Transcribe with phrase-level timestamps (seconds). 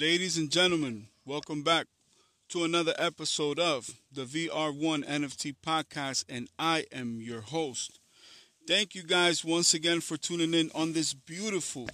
[0.00, 1.86] Ladies and gentlemen, welcome back
[2.48, 7.98] to another episode of the VR1 NFT podcast, and I am your host.
[8.66, 11.90] Thank you guys once again for tuning in on this beautiful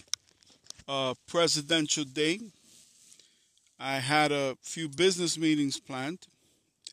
[0.86, 2.38] uh, presidential day.
[3.80, 6.20] I had a few business meetings planned,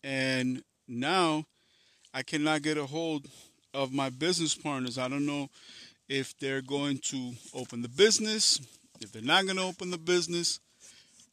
[0.03, 1.45] and now
[2.15, 3.27] I cannot get a hold
[3.75, 4.97] of my business partners.
[4.97, 5.49] I don't know
[6.09, 8.59] if they're going to open the business,
[9.01, 10.59] if they're not going to open the business.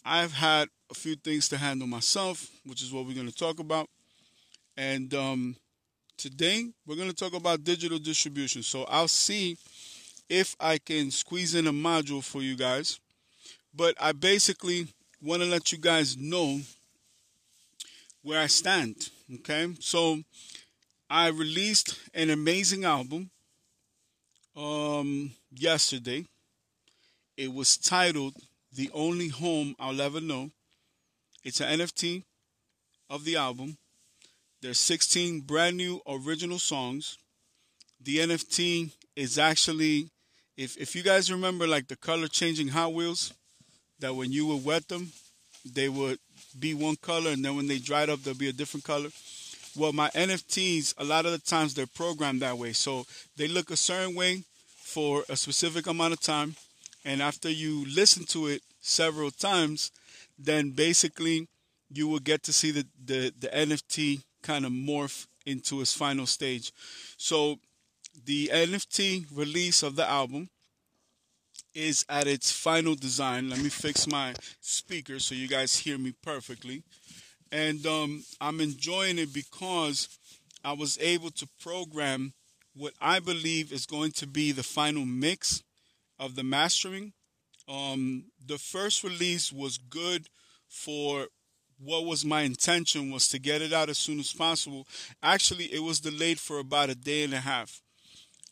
[0.04, 3.60] I've had a few things to handle myself, which is what we're going to talk
[3.60, 3.88] about.
[4.76, 5.56] And um,
[6.16, 8.62] today we're going to talk about digital distribution.
[8.62, 9.57] So I'll see
[10.29, 12.98] if I can squeeze in a module for you guys.
[13.74, 14.88] But I basically
[15.22, 16.60] want to let you guys know
[18.22, 19.10] where I stand.
[19.36, 19.72] Okay.
[19.80, 20.18] So
[21.08, 23.30] I released an amazing album
[24.57, 26.26] um, yesterday.
[27.36, 28.34] It was titled
[28.75, 30.50] The Only Home I'll Ever Know.
[31.44, 32.22] It's an NFT
[33.10, 33.77] of the album.
[34.62, 37.19] There's 16 brand new original songs.
[38.00, 40.08] The NFT is actually,
[40.56, 43.34] if, if you guys remember, like the color changing Hot Wheels,
[43.98, 45.12] that when you would wet them,
[45.64, 46.18] they would
[46.58, 49.11] be one color, and then when they dried up, they'll be a different color.
[49.77, 52.72] Well, my NFTs, a lot of the times they're programmed that way.
[52.72, 53.05] So
[53.36, 54.44] they look a certain way
[54.77, 56.56] for a specific amount of time.
[57.05, 59.91] And after you listen to it several times,
[60.38, 61.48] then basically
[61.91, 66.27] you will get to see the, the, the NFT kind of morph into its final
[66.27, 66.72] stage.
[67.16, 67.58] So
[68.24, 70.50] the NFT release of the album
[71.74, 73.48] is at its final design.
[73.48, 76.83] Let me fix my speaker so you guys hear me perfectly.
[77.50, 80.08] And um, I'm enjoying it because
[80.64, 82.33] I was able to program
[82.74, 85.62] what I believe is going to be the final mix
[86.19, 87.12] of the mastering.
[87.68, 90.28] Um, the first release was good
[90.68, 91.27] for
[91.78, 94.86] what was my intention was to get it out as soon as possible.
[95.22, 97.83] Actually, it was delayed for about a day and a half.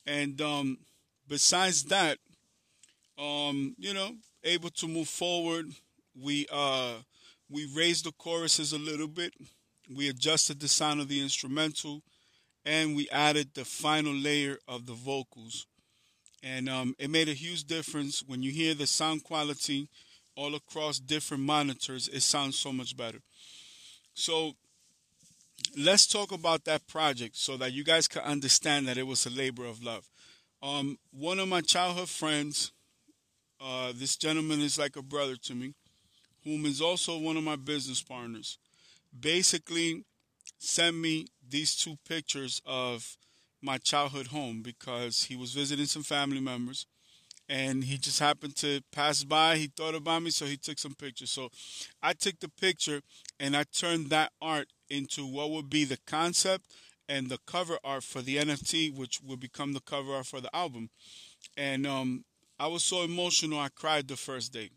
[0.06, 0.78] And um,
[1.28, 2.18] besides that,
[3.18, 4.12] um, you know,
[4.44, 5.66] able to move forward.
[6.14, 6.94] We uh,
[7.48, 9.34] we raised the choruses a little bit.
[9.94, 12.02] We adjusted the sound of the instrumental,
[12.64, 15.66] and we added the final layer of the vocals.
[16.42, 19.88] And um, it made a huge difference when you hear the sound quality
[20.36, 22.08] all across different monitors.
[22.08, 23.18] It sounds so much better.
[24.14, 24.52] So
[25.76, 29.30] let's talk about that project so that you guys can understand that it was a
[29.30, 30.08] labor of love.
[30.62, 32.72] Um, one of my childhood friends
[33.60, 35.74] uh, this gentleman is like a brother to me,
[36.44, 38.58] whom is also one of my business partners.
[39.18, 40.04] Basically,
[40.58, 43.16] sent me these two pictures of
[43.62, 46.86] my childhood home because he was visiting some family members
[47.48, 49.56] and he just happened to pass by.
[49.56, 51.30] He thought about me, so he took some pictures.
[51.30, 51.50] So
[52.02, 53.02] I took the picture
[53.40, 56.66] and I turned that art into what would be the concept
[57.08, 60.54] and the cover art for the NFT, which would become the cover art for the
[60.54, 60.90] album.
[61.56, 62.24] And um,
[62.58, 64.70] I was so emotional, I cried the first day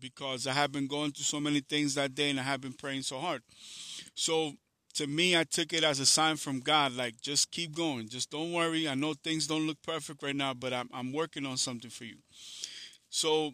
[0.00, 2.72] because I had been going through so many things that day and I had been
[2.72, 3.42] praying so hard.
[4.14, 4.52] So
[4.98, 8.30] to me, I took it as a sign from God, like just keep going, just
[8.30, 8.88] don't worry.
[8.88, 12.04] I know things don't look perfect right now, but I'm I'm working on something for
[12.04, 12.16] you.
[13.10, 13.52] So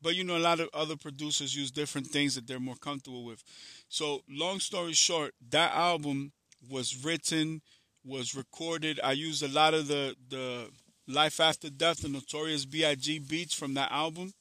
[0.00, 3.24] But, you know, a lot of other producers use different things that they're more comfortable
[3.24, 3.42] with.
[3.88, 6.32] So, long story short, that album
[6.68, 7.60] was written,
[8.04, 8.98] was recorded.
[9.02, 10.70] I used a lot of the the
[11.08, 13.20] Life After Death, the Notorious B.I.G.
[13.20, 14.32] beats from that album.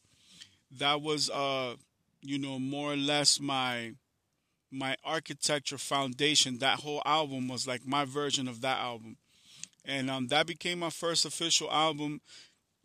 [0.71, 1.75] That was, uh,
[2.21, 3.93] you know, more or less my
[4.71, 6.57] my architecture foundation.
[6.59, 9.17] That whole album was like my version of that album,
[9.85, 12.21] and um, that became my first official album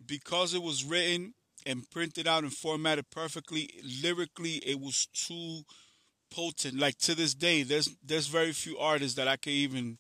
[0.07, 1.35] because it was written
[1.67, 3.71] and printed out and formatted perfectly.
[4.03, 5.63] Lyrically, it was too
[6.31, 6.79] potent.
[6.79, 9.99] Like to this day, there's there's very few artists that I can even.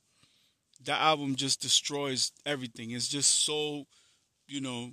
[0.84, 2.92] That album just destroys everything.
[2.92, 3.86] It's just so,
[4.48, 4.92] you know,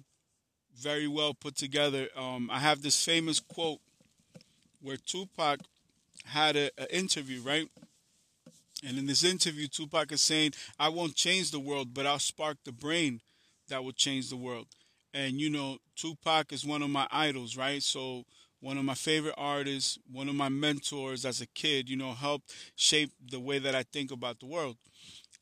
[0.80, 2.08] very well put together.
[2.16, 3.80] Um, I have this famous quote
[4.82, 5.60] where Tupac
[6.26, 7.70] had an interview, right?
[8.84, 12.58] And in this interview, Tupac is saying, "I won't change the world, but I'll spark
[12.64, 13.22] the brain
[13.70, 14.68] that will change the world."
[15.14, 17.82] And you know, Tupac is one of my idols, right?
[17.82, 18.26] So
[18.60, 22.54] one of my favorite artists, one of my mentors as a kid, you know, helped
[22.76, 24.78] shape the way that I think about the world.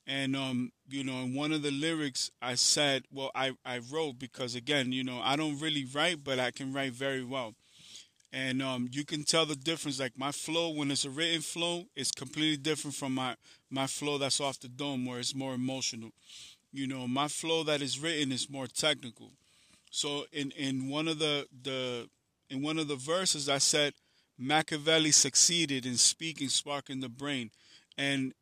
[0.07, 4.19] And um, you know, in one of the lyrics I said, well, I, I wrote
[4.19, 7.55] because again, you know, I don't really write, but I can write very well.
[8.35, 9.99] And um, you can tell the difference.
[9.99, 13.35] Like my flow, when it's a written flow, is completely different from my
[13.71, 16.11] my flow that's off the dome, where it's more emotional.
[16.73, 19.31] You know, my flow that is written is more technical.
[19.91, 22.09] So in in one of the the
[22.49, 23.93] in one of the verses, I said
[24.37, 27.51] Machiavelli succeeded in speaking, sparking the brain,
[27.97, 28.33] and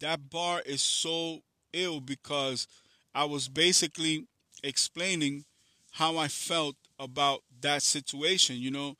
[0.00, 1.40] that bar is so
[1.72, 2.66] ill because
[3.14, 4.26] I was basically
[4.62, 5.44] explaining
[5.92, 8.94] how I felt about that situation, you know,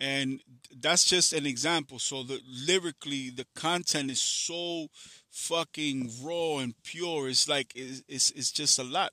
[0.00, 0.40] and
[0.80, 1.98] that's just an example.
[1.98, 4.88] So the lyrically, the content is so
[5.30, 7.28] fucking raw and pure.
[7.28, 9.12] It's like it's it's, it's just a lot.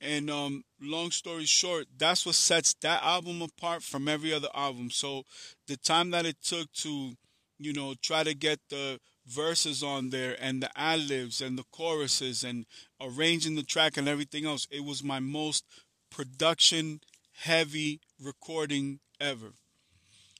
[0.00, 4.90] And um, long story short, that's what sets that album apart from every other album.
[4.90, 5.24] So
[5.66, 7.12] the time that it took to,
[7.58, 11.64] you know, try to get the verses on there and the ad libs and the
[11.70, 12.64] choruses and
[13.00, 15.64] arranging the track and everything else, it was my most
[16.10, 17.00] production
[17.40, 19.52] heavy recording ever.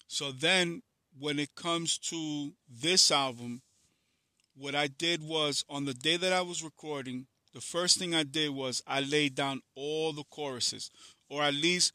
[0.06, 0.82] So then
[1.18, 3.62] when it comes to this album,
[4.54, 8.22] what I did was on the day that I was recording, the first thing I
[8.22, 10.90] did was I laid down all the choruses,
[11.30, 11.92] or at least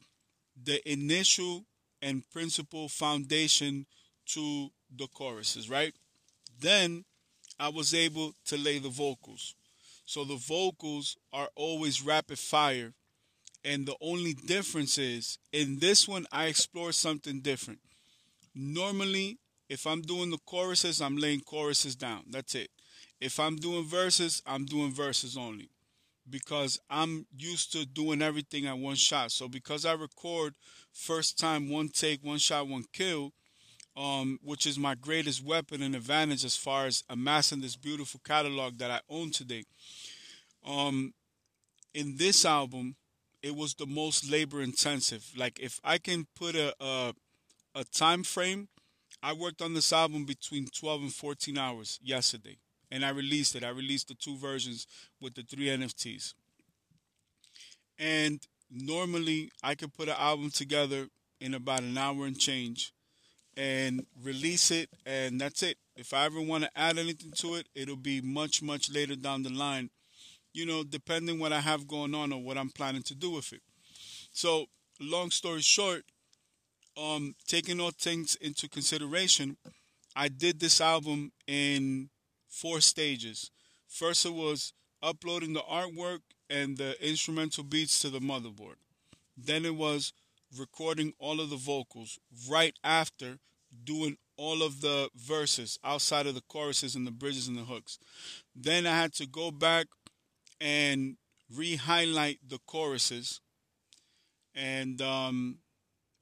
[0.60, 1.66] the initial
[2.02, 3.86] and principal foundation
[4.32, 5.94] to the choruses, right?
[6.60, 7.04] Then
[7.60, 9.54] I was able to lay the vocals.
[10.04, 12.92] So the vocals are always rapid fire.
[13.66, 17.80] And the only difference is in this one, I explore something different.
[18.54, 22.26] Normally, if I'm doing the choruses, I'm laying choruses down.
[22.30, 22.70] That's it.
[23.20, 25.68] If I'm doing verses, I'm doing verses only
[26.30, 29.32] because I'm used to doing everything at one shot.
[29.32, 30.54] So because I record
[30.92, 33.32] first time, one take, one shot, one kill,
[33.96, 38.78] um, which is my greatest weapon and advantage as far as amassing this beautiful catalog
[38.78, 39.64] that I own today.
[40.64, 41.14] Um,
[41.94, 42.94] in this album,
[43.46, 45.30] it was the most labor intensive.
[45.36, 47.14] Like if I can put a, a
[47.76, 48.68] a time frame,
[49.22, 52.56] I worked on this album between 12 and 14 hours yesterday
[52.90, 53.62] and I released it.
[53.62, 54.86] I released the two versions
[55.20, 56.34] with the three NFTs.
[57.98, 58.40] And
[58.70, 61.06] normally I could put an album together
[61.40, 62.92] in about an hour and change
[63.56, 65.76] and release it and that's it.
[65.94, 69.44] If I ever want to add anything to it, it'll be much much later down
[69.44, 69.90] the line.
[70.56, 73.52] You know, depending what I have going on or what I'm planning to do with
[73.52, 73.60] it.
[74.32, 74.66] So,
[75.00, 76.04] long story short,
[76.96, 79.58] um taking all things into consideration,
[80.16, 82.08] I did this album in
[82.48, 83.50] four stages.
[83.86, 84.72] First, it was
[85.02, 88.76] uploading the artwork and the instrumental beats to the motherboard.
[89.36, 90.14] Then it was
[90.58, 93.38] recording all of the vocals right after
[93.84, 97.98] doing all of the verses outside of the choruses and the bridges and the hooks.
[98.54, 99.86] Then I had to go back
[100.60, 101.16] and
[101.54, 103.40] re-highlight the choruses,
[104.54, 105.58] and um,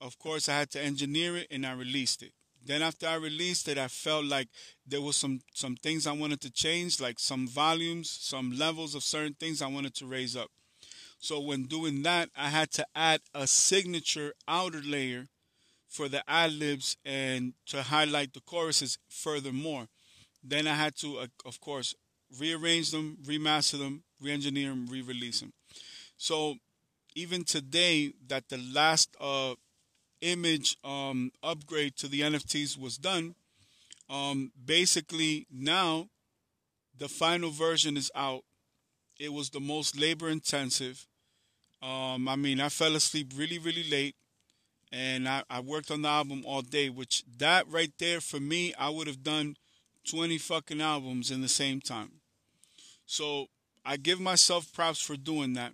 [0.00, 2.32] of course I had to engineer it and I released it.
[2.66, 4.48] Then after I released it, I felt like
[4.86, 9.02] there was some some things I wanted to change, like some volumes, some levels of
[9.02, 10.50] certain things I wanted to raise up.
[11.18, 15.28] So when doing that, I had to add a signature outer layer
[15.88, 19.88] for the ad libs and to highlight the choruses furthermore.
[20.42, 21.94] Then I had to, uh, of course,
[22.38, 25.52] rearrange them, remaster them, re-engineer them, re-release them.
[26.16, 26.56] So
[27.14, 29.54] even today, that the last uh,
[30.20, 33.34] image um, upgrade to the NFTs was done,
[34.10, 36.08] um, basically now
[36.98, 38.42] the final version is out.
[39.18, 41.06] It was the most labor intensive.
[41.82, 44.16] Um, I mean, I fell asleep really, really late,
[44.92, 46.88] and I, I worked on the album all day.
[46.90, 49.56] Which that right there for me, I would have done
[50.08, 52.20] 20 fucking albums in the same time.
[53.06, 53.46] So
[53.84, 55.72] I give myself props for doing that.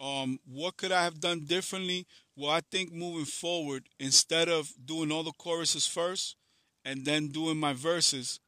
[0.00, 2.06] Um, what could I have done differently?
[2.36, 6.36] Well, I think moving forward, instead of doing all the choruses first
[6.84, 8.40] and then doing my verses,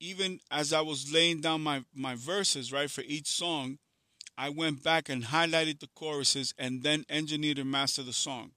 [0.00, 3.78] even as I was laying down my, my verses, right, for each song,
[4.36, 8.52] I went back and highlighted the choruses and then engineered and mastered the song.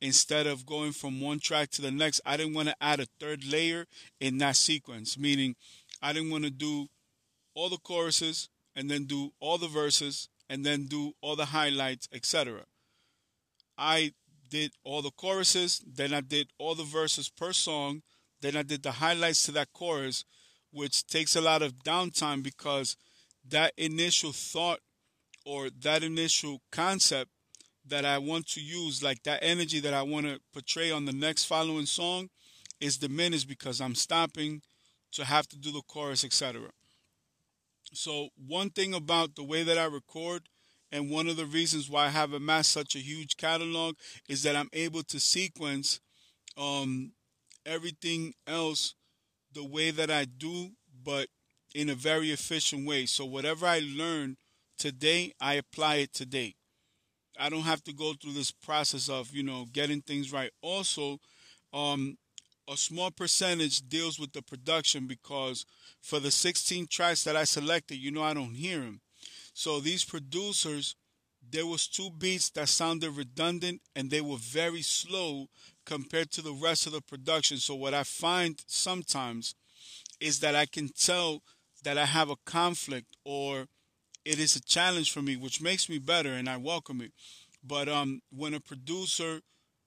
[0.00, 3.06] Instead of going from one track to the next, I didn't want to add a
[3.20, 3.86] third layer
[4.18, 5.56] in that sequence, meaning
[6.02, 6.88] I didn't want to do
[7.54, 12.08] all the choruses and then do all the verses and then do all the highlights,
[12.12, 12.64] etc.
[13.78, 14.12] I
[14.50, 18.02] did all the choruses, then I did all the verses per song,
[18.40, 20.24] then I did the highlights to that chorus,
[20.72, 22.96] which takes a lot of downtime because
[23.48, 24.80] that initial thought
[25.46, 27.30] or that initial concept
[27.86, 31.12] that I want to use, like that energy that I want to portray on the
[31.12, 32.28] next following song,
[32.80, 34.62] is diminished because I'm stopping
[35.12, 36.70] to have to do the chorus, etc.
[37.92, 40.48] So, one thing about the way that I record,
[40.92, 43.96] and one of the reasons why I have amassed such a huge catalog,
[44.28, 46.00] is that I'm able to sequence
[46.56, 47.12] um,
[47.66, 48.94] everything else
[49.52, 50.70] the way that I do,
[51.04, 51.28] but
[51.74, 53.06] in a very efficient way.
[53.06, 54.36] So, whatever I learn
[54.78, 56.54] today, I apply it today.
[57.38, 60.50] I don't have to go through this process of, you know, getting things right.
[60.62, 61.18] Also,
[61.72, 62.18] um,
[62.70, 65.66] a small percentage deals with the production because
[66.00, 69.00] for the 16 tracks that I selected, you know, I don't hear them.
[69.52, 70.94] So these producers,
[71.50, 75.48] there was two beats that sounded redundant and they were very slow
[75.84, 77.56] compared to the rest of the production.
[77.56, 79.56] So what I find sometimes
[80.20, 81.42] is that I can tell
[81.82, 83.66] that I have a conflict or
[84.24, 87.12] it is a challenge for me, which makes me better, and I welcome it.
[87.64, 89.40] But um, when a producer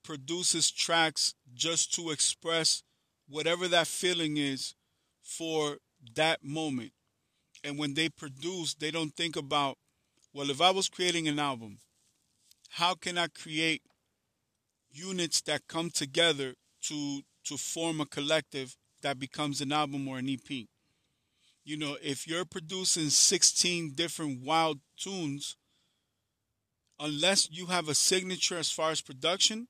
[0.04, 2.82] produces tracks just to express
[3.28, 4.74] whatever that feeling is
[5.22, 5.78] for
[6.14, 6.92] that moment,
[7.64, 9.78] and when they produce, they don't think about,
[10.32, 11.78] well, if I was creating an album,
[12.68, 13.82] how can I create
[14.92, 20.28] units that come together to to form a collective that becomes an album or an
[20.28, 20.66] EP?
[21.64, 25.56] you know, if you're producing 16 different wild tunes,
[27.00, 29.66] unless you have a signature as far as production,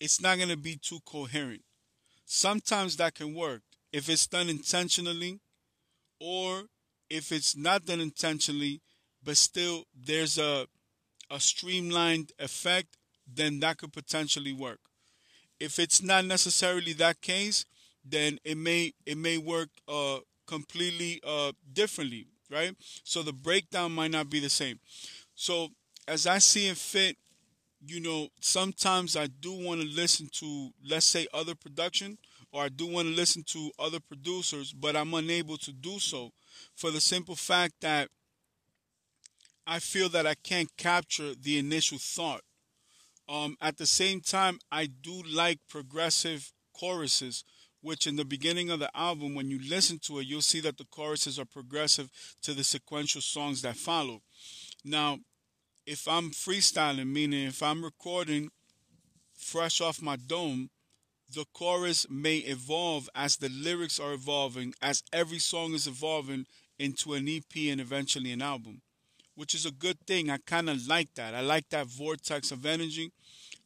[0.00, 1.62] it's not going to be too coherent.
[2.24, 5.40] Sometimes that can work if it's done intentionally
[6.20, 6.64] or
[7.08, 8.80] if it's not done intentionally,
[9.22, 10.66] but still there's a
[11.30, 12.96] a streamlined effect,
[13.32, 14.80] then that could potentially work.
[15.60, 17.64] If it's not necessarily that case,
[18.04, 22.74] then it may it may work uh, completely uh, differently, right?
[23.04, 24.80] So the breakdown might not be the same.
[25.34, 25.68] So
[26.08, 27.16] as I see it fit,
[27.86, 32.18] you know, sometimes I do want to listen to, let's say, other production,
[32.52, 36.32] or I do want to listen to other producers, but I'm unable to do so
[36.74, 38.08] for the simple fact that
[39.66, 42.42] I feel that I can't capture the initial thought.
[43.28, 47.44] Um, at the same time, I do like progressive choruses
[47.82, 50.76] which in the beginning of the album, when you listen to it, you'll see that
[50.76, 52.10] the choruses are progressive
[52.42, 54.22] to the sequential songs that follow.
[54.84, 55.18] Now,
[55.90, 58.50] if I'm freestyling, meaning if I'm recording
[59.36, 60.70] fresh off my dome,
[61.34, 66.46] the chorus may evolve as the lyrics are evolving, as every song is evolving
[66.78, 68.82] into an EP and eventually an album,
[69.34, 70.30] which is a good thing.
[70.30, 71.34] I kind of like that.
[71.34, 73.10] I like that vortex of energy.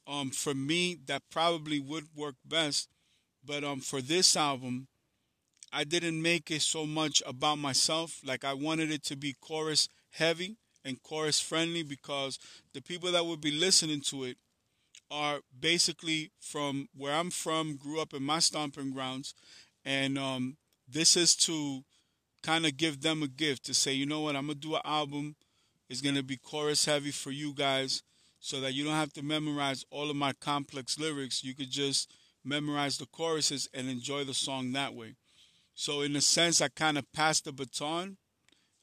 [0.06, 2.88] Um, for me, that probably would work best
[3.46, 4.86] but um, for this album,
[5.72, 8.20] I didn't make it so much about myself.
[8.24, 12.38] Like I wanted it to be chorus heavy and chorus friendly because
[12.72, 14.36] the people that would be listening to it
[15.10, 19.34] are basically from where I'm from, grew up in my stomping grounds,
[19.84, 20.56] and um,
[20.88, 21.84] this is to
[22.42, 24.82] kind of give them a gift to say, you know what, I'm gonna do an
[24.84, 25.36] album.
[25.88, 28.02] It's gonna be chorus heavy for you guys,
[28.40, 31.44] so that you don't have to memorize all of my complex lyrics.
[31.44, 32.12] You could just
[32.44, 35.14] memorize the choruses and enjoy the song that way.
[35.74, 38.16] So in a sense, I kind of passed the baton.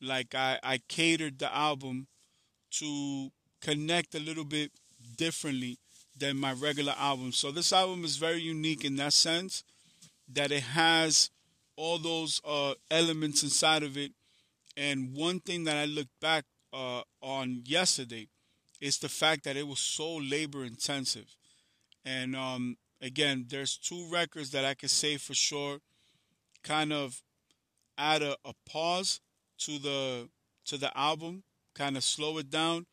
[0.02, 2.08] Like I, I catered the album
[2.72, 3.30] to
[3.62, 4.72] connect a little bit
[5.18, 5.78] differently
[6.18, 7.32] than my regular album.
[7.32, 9.64] So this album is very unique in that sense
[10.32, 11.30] that it has
[11.76, 14.12] all those uh, elements inside of it.
[14.78, 18.28] And one thing that I looked back uh, on yesterday
[18.80, 21.36] is the fact that it was so labor intensive.
[22.06, 25.80] And um, again, there's two records that I can say for sure
[26.64, 27.22] kind of
[27.98, 29.20] add a, a pause
[29.66, 30.30] to the
[30.66, 31.44] to the album,
[31.76, 32.86] kind of slow it down.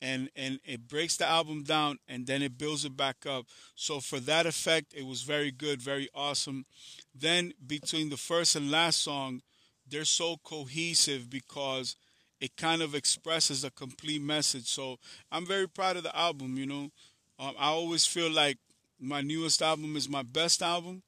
[0.00, 3.46] and and it breaks the album down and then it builds it back up.
[3.74, 6.66] So for that effect, it was very good, very awesome.
[7.14, 9.42] Then between the first and last song,
[9.88, 11.96] they're so cohesive because
[12.40, 14.66] it kind of expresses a complete message.
[14.68, 14.98] So
[15.32, 16.56] I'm very proud of the album.
[16.56, 16.90] You know,
[17.38, 18.58] um, I always feel like
[19.00, 21.02] my newest album is my best album,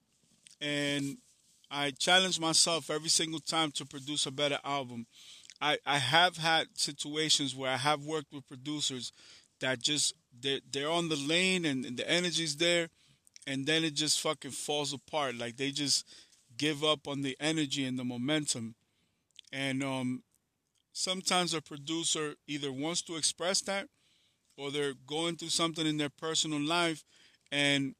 [0.60, 1.18] and
[1.70, 5.06] I challenge myself every single time to produce a better album.
[5.60, 9.12] I, I have had situations where I have worked with producers
[9.60, 12.88] that just they're, they're on the lane and, and the energy's there
[13.46, 16.06] and then it just fucking falls apart like they just
[16.56, 18.74] give up on the energy and the momentum
[19.52, 20.22] and um,
[20.92, 23.88] sometimes a producer either wants to express that
[24.56, 27.04] or they're going through something in their personal life
[27.50, 27.94] and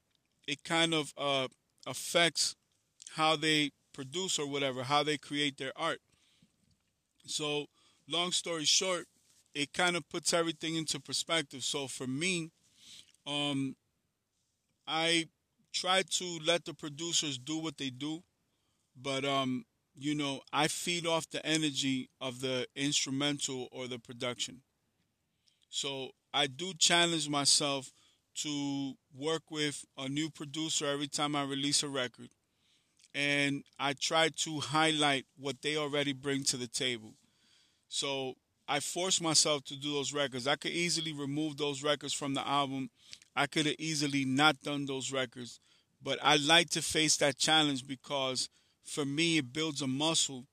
[0.47, 1.49] it kind of uh,
[1.87, 2.55] affects
[3.19, 6.01] how they produce or whatever how they create their art
[7.27, 7.67] so,
[8.09, 9.07] long story short,
[9.55, 11.63] it kind of puts everything into perspective.
[11.65, 12.51] So for me,
[13.27, 13.77] um,
[14.87, 15.29] I
[15.73, 18.23] try to let the producers do what they do,
[19.01, 19.65] but um,
[19.97, 24.63] you know, I feed off the energy of the instrumental or the production.
[25.71, 27.93] So I do challenge myself
[28.37, 32.31] to work with a new producer every time I release a record
[33.15, 37.15] and I try to highlight what they already bring to the table.
[37.89, 38.35] So
[38.69, 40.47] I forced myself to do those records.
[40.47, 42.91] I could easily remove those records from the album.
[43.35, 45.61] I could have easily not done those records,
[46.03, 48.49] but I like to face that challenge because
[48.85, 50.47] for me it builds a muscle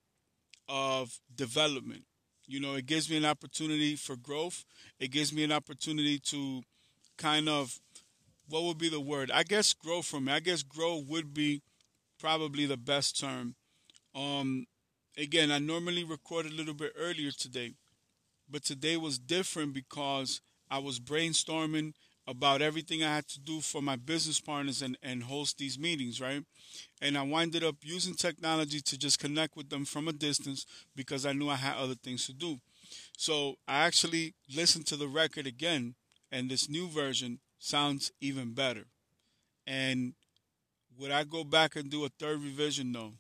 [0.68, 2.04] of development.
[2.48, 4.66] You know, it gives me an opportunity for growth.
[5.00, 6.62] It gives me an opportunity to
[7.18, 7.80] kind of
[8.50, 9.32] what would be the word?
[9.32, 10.34] I guess grow from it.
[10.34, 11.62] I guess grow would be
[12.20, 13.56] probably the best term.
[14.16, 14.66] Um,
[15.18, 17.74] again, I normally record a little bit earlier today,
[18.50, 21.94] but today was different because I was brainstorming
[22.28, 26.20] about everything I had to do for my business partners and, and host these meetings,
[26.22, 26.44] right?
[27.02, 31.26] And I winded up using technology to just connect with them from a distance because
[31.26, 32.60] I knew I had other things to do.
[33.18, 35.96] So I actually listened to the record again,
[36.32, 38.86] and this new version sounds even better.
[39.68, 40.14] And
[41.00, 42.92] would I go back and do a third revision?
[42.92, 43.14] No.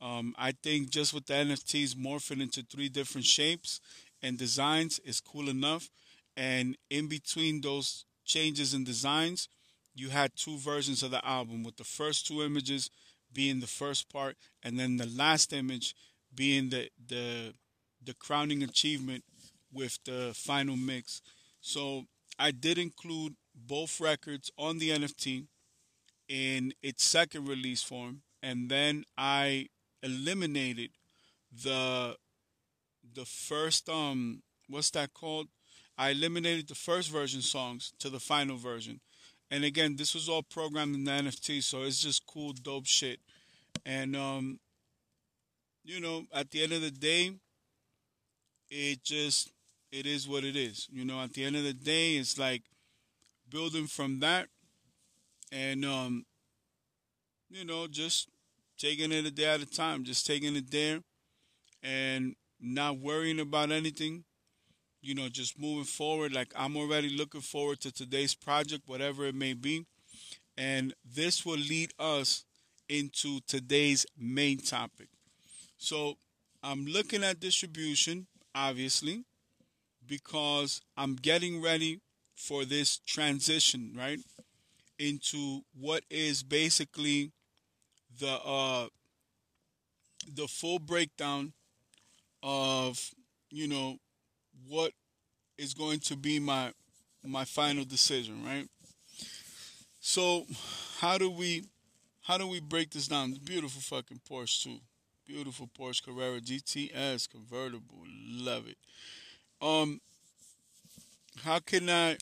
[0.00, 3.80] Um, I think just with the NFTs morphing into three different shapes
[4.22, 5.90] and designs is cool enough.
[6.36, 9.48] And in between those changes in designs,
[9.94, 12.90] you had two versions of the album, with the first two images
[13.32, 15.94] being the first part, and then the last image
[16.34, 17.54] being the the
[18.02, 19.24] the crowning achievement
[19.72, 21.22] with the final mix.
[21.60, 22.04] So
[22.38, 25.46] I did include both records on the NFT
[26.28, 29.68] in its second release form, and then I
[30.02, 30.90] eliminated
[31.52, 32.16] the
[33.14, 35.48] the first um what's that called?
[35.96, 39.00] I eliminated the first version songs to the final version.
[39.50, 43.20] And again, this was all programmed in the NFT, so it's just cool, dope shit.
[43.84, 44.58] And um,
[45.84, 47.32] you know, at the end of the day,
[48.70, 49.50] it just
[49.92, 50.88] it is what it is.
[50.92, 52.62] You know, at the end of the day, it's like
[53.48, 54.48] building from that
[55.52, 56.26] and um,
[57.50, 58.28] you know, just
[58.78, 61.00] taking it a day at a time, just taking it there
[61.82, 64.24] and not worrying about anything.
[65.02, 66.32] You know, just moving forward.
[66.34, 69.86] Like I'm already looking forward to today's project, whatever it may be.
[70.56, 72.44] And this will lead us
[72.88, 75.08] into today's main topic.
[75.78, 76.16] So
[76.62, 79.24] I'm looking at distribution, obviously,
[80.06, 82.00] because I'm getting ready
[82.36, 84.20] for this transition, right?
[85.04, 87.30] Into what is basically
[88.18, 88.88] the uh,
[90.34, 91.52] the full breakdown
[92.42, 93.10] of
[93.50, 93.98] you know
[94.68, 94.92] what
[95.58, 96.72] is going to be my
[97.24, 98.68] my final decision, right?
[100.00, 100.46] So,
[100.98, 101.64] how do we
[102.22, 103.34] how do we break this down?
[103.44, 104.78] Beautiful fucking Porsche too.
[105.26, 108.04] Beautiful Porsche Carrera GTS convertible.
[108.28, 108.78] Love it.
[109.62, 110.00] Um
[111.42, 112.16] how can I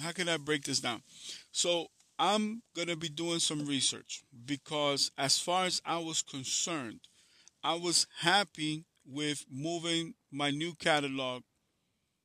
[0.00, 1.02] how can I break this down?
[1.50, 7.00] So I'm to be doing some research because, as far as I was concerned,
[7.64, 11.42] I was happy with moving my new catalog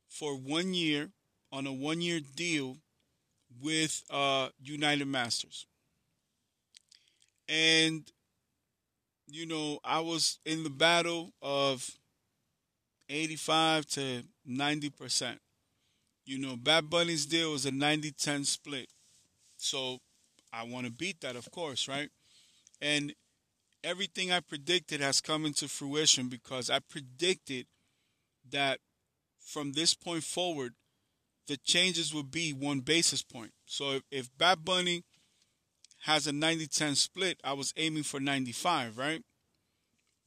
[0.08, 1.10] for one year
[1.52, 2.78] on a one year deal
[3.60, 5.66] with uh, United Masters.
[7.48, 8.10] And,
[9.26, 11.90] you know, I was in the battle of
[13.08, 15.38] 85 to 90%.
[16.28, 18.90] You know, Bad Bunny's deal was a 90 10 split.
[19.56, 20.00] So
[20.52, 22.10] I want to beat that, of course, right?
[22.82, 23.14] And
[23.82, 27.64] everything I predicted has come into fruition because I predicted
[28.50, 28.80] that
[29.40, 30.74] from this point forward,
[31.46, 33.52] the changes would be one basis point.
[33.64, 35.04] So if, if Bad Bunny
[36.02, 39.22] has a 90 10 split, I was aiming for 95, right?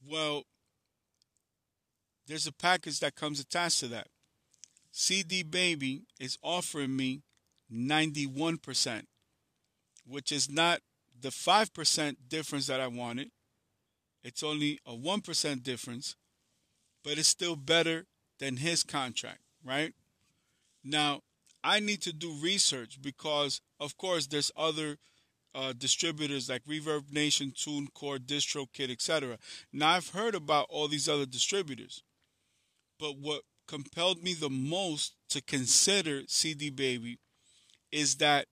[0.04, 0.42] Well,
[2.26, 4.08] there's a package that comes attached to that.
[4.92, 7.22] CD Baby is offering me
[7.72, 9.06] 91%,
[10.06, 10.80] which is not
[11.18, 13.30] the 5% difference that I wanted.
[14.22, 16.14] It's only a 1% difference,
[17.02, 18.06] but it's still better
[18.38, 19.94] than his contract, right?
[20.84, 21.22] Now,
[21.64, 24.98] I need to do research because, of course, there's other
[25.54, 29.38] uh, distributors like Reverb Nation, TuneCore, DistroKid, etc.
[29.72, 32.02] Now, I've heard about all these other distributors,
[32.98, 37.18] but what compelled me the most to consider CD Baby
[37.90, 38.46] is that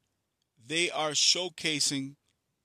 [0.67, 2.15] they are showcasing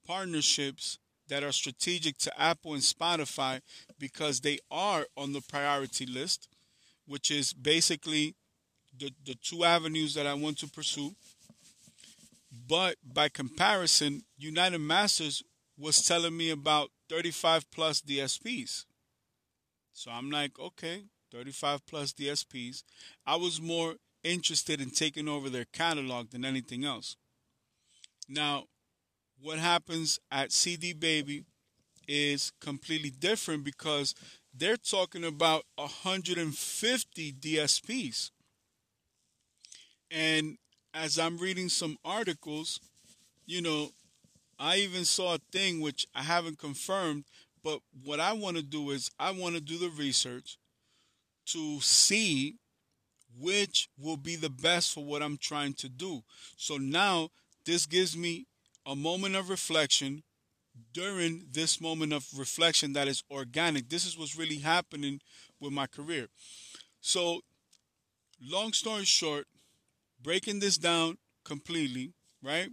[0.06, 3.62] partnerships that are strategic to Apple and Spotify
[4.00, 6.48] because they are on the priority list,
[7.08, 8.36] which is basically
[8.98, 11.16] the, the two avenues that I want to pursue.
[12.68, 15.44] But by comparison, United Masters
[15.78, 18.86] was telling me about 35 plus DSPs.
[19.94, 22.84] So I'm like, okay, 35 plus DSPs.
[23.26, 27.16] I was more interested in taking over their catalog than anything else.
[28.28, 28.66] Now,
[29.40, 31.44] what happens at CD Baby
[32.08, 34.16] is completely different because
[34.54, 38.32] they're talking about 150 DSPs.
[40.10, 40.58] And
[40.94, 42.80] as I'm reading some articles,
[43.46, 43.90] you know,
[44.58, 47.26] I even saw a thing which I haven't confirmed,
[47.64, 50.58] but what I want to do is I want to do the research
[51.48, 52.56] to see
[53.40, 56.24] which will be the best for what I'm trying to do.
[56.58, 57.30] So now
[57.66, 58.48] this gives me
[58.86, 60.24] a moment of reflection
[60.94, 63.90] during this moment of reflection that is organic.
[63.90, 65.22] This is what's really happening
[65.60, 66.28] with my career.
[67.02, 67.42] So,
[68.42, 69.46] long story short,
[70.22, 72.70] breaking this down completely, right?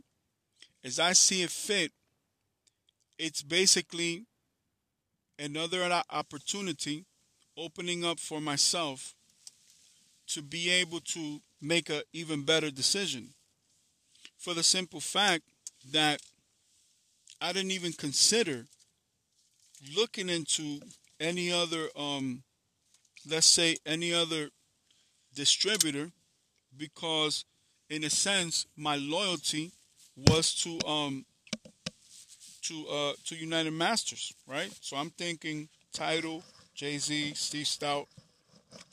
[0.84, 1.92] As I see it fit,
[3.18, 4.24] it's basically
[5.38, 7.04] another opportunity
[7.56, 9.14] opening up for myself
[10.28, 13.30] to be able to make an even better decision.
[14.38, 15.44] For the simple fact
[15.92, 16.20] that
[17.40, 18.66] I didn't even consider
[19.96, 20.80] looking into
[21.20, 22.42] any other, um,
[23.28, 24.50] let's say, any other
[25.34, 26.10] distributor
[26.76, 27.44] because,
[27.90, 29.72] in a sense, my loyalty
[30.16, 31.24] was to um,
[32.62, 34.70] to uh, to United Masters, right?
[34.80, 36.42] So I'm thinking Tidal,
[36.74, 38.06] Jay Z, Steve Stoute.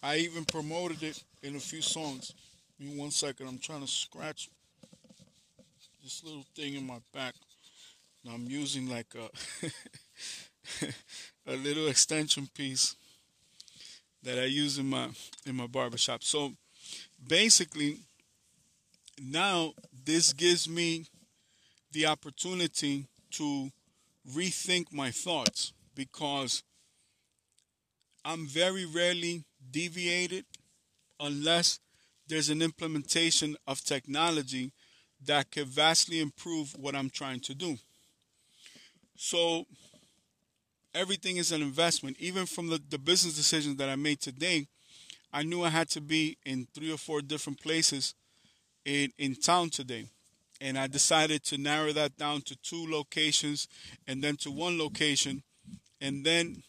[0.03, 2.33] I even promoted it in a few songs.
[2.77, 3.47] Give me one second.
[3.47, 4.49] I'm trying to scratch
[6.03, 7.35] this little thing in my back.
[8.23, 9.29] Now I'm using like a
[11.47, 12.95] a little extension piece
[14.23, 15.09] that I use in my
[15.45, 16.23] in my barbershop.
[16.23, 16.53] So
[17.25, 17.99] basically
[19.21, 19.73] now
[20.05, 21.05] this gives me
[21.91, 23.71] the opportunity to
[24.35, 26.63] rethink my thoughts because
[28.25, 30.45] I'm very rarely deviated
[31.19, 31.79] unless
[32.27, 34.71] there's an implementation of technology
[35.25, 37.77] that could vastly improve what I'm trying to do.
[39.15, 39.65] So
[40.93, 42.17] everything is an investment.
[42.19, 44.67] Even from the, the business decisions that I made today,
[45.33, 48.15] I knew I had to be in three or four different places
[48.85, 50.05] in, in town today.
[50.61, 53.67] And I decided to narrow that down to two locations
[54.07, 55.43] and then to one location.
[56.01, 56.63] And then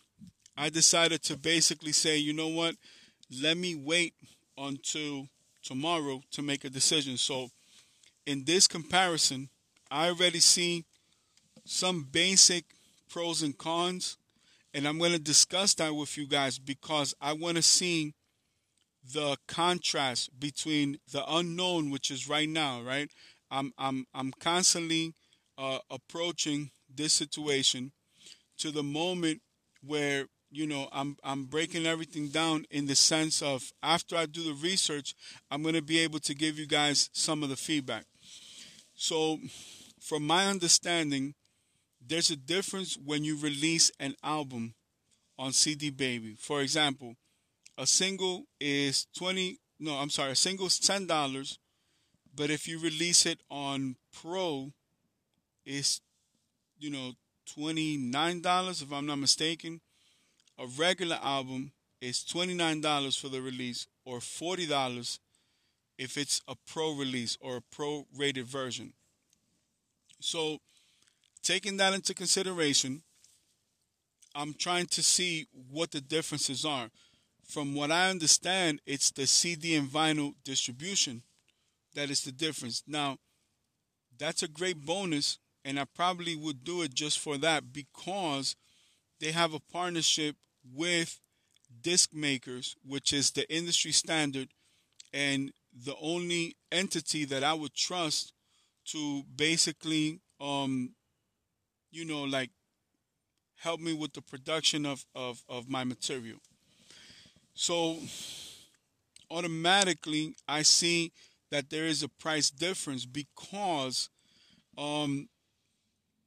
[0.60, 2.74] I decided to basically say, you know what?
[3.42, 4.12] Let me wait
[4.58, 5.26] until
[5.62, 7.16] tomorrow to make a decision.
[7.16, 7.48] So
[8.26, 9.48] in this comparison,
[9.90, 10.84] I already see
[11.64, 12.66] some basic
[13.08, 14.18] pros and cons,
[14.74, 18.12] and I'm going to discuss that with you guys because I want to see
[19.14, 23.10] the contrast between the unknown, which is right now, right?
[23.50, 25.14] I'm I'm I'm constantly
[25.56, 27.92] uh, approaching this situation
[28.58, 29.40] to the moment
[29.82, 34.42] where you know I'm I'm breaking everything down in the sense of after I do
[34.42, 35.14] the research,
[35.50, 38.04] I'm going to be able to give you guys some of the feedback.
[38.94, 39.38] So,
[40.00, 41.34] from my understanding,
[42.06, 44.74] there's a difference when you release an album
[45.38, 46.36] on CD Baby.
[46.38, 47.16] For example,
[47.78, 51.56] a single is 20 no, I'm sorry, a single is $10,
[52.36, 54.72] but if you release it on Pro
[55.64, 56.00] it's
[56.78, 57.12] you know
[57.56, 59.80] $29 if I'm not mistaken.
[60.60, 65.18] A regular album is $29 for the release or $40
[65.96, 68.92] if it's a pro release or a pro rated version.
[70.20, 70.58] So
[71.42, 73.00] taking that into consideration,
[74.34, 76.90] I'm trying to see what the differences are.
[77.42, 81.22] From what I understand, it's the CD and vinyl distribution.
[81.94, 82.82] that is the difference.
[82.86, 83.16] Now,
[84.18, 88.54] that's a great bonus, and I probably would do it just for that because
[89.20, 90.36] they have a partnership
[90.74, 91.20] with
[91.82, 94.48] disc makers, which is the industry standard,
[95.12, 98.32] and the only entity that I would trust
[98.86, 100.94] to basically, um,
[101.90, 102.50] you know, like
[103.56, 106.38] help me with the production of, of, of my material.
[107.54, 107.98] So
[109.30, 111.12] automatically, I see
[111.50, 114.08] that there is a price difference because,
[114.78, 115.28] um,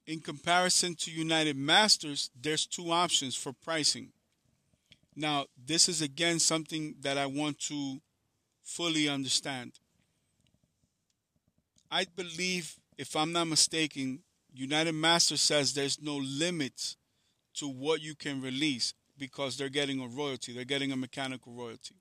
[0.06, 4.12] in comparison to United Masters, there's two options for pricing.
[5.16, 8.00] Now, this is again something that I want to
[8.62, 9.72] fully understand.
[11.90, 14.20] I believe, if I'm not mistaken,
[14.52, 16.96] United Master says there's no limit
[17.54, 20.52] to what you can release because they're getting a royalty.
[20.52, 21.94] They're getting a mechanical royalty.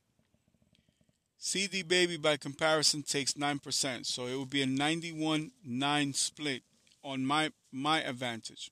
[1.37, 4.05] CD Baby, by comparison, takes 9%.
[4.05, 6.63] So it would be a 91 9 split
[7.03, 8.71] on my, my advantage.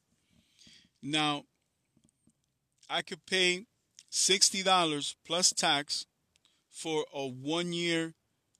[1.03, 1.43] Now,
[2.89, 3.65] I could pay
[4.11, 6.05] $60 plus tax
[6.69, 8.13] for a one year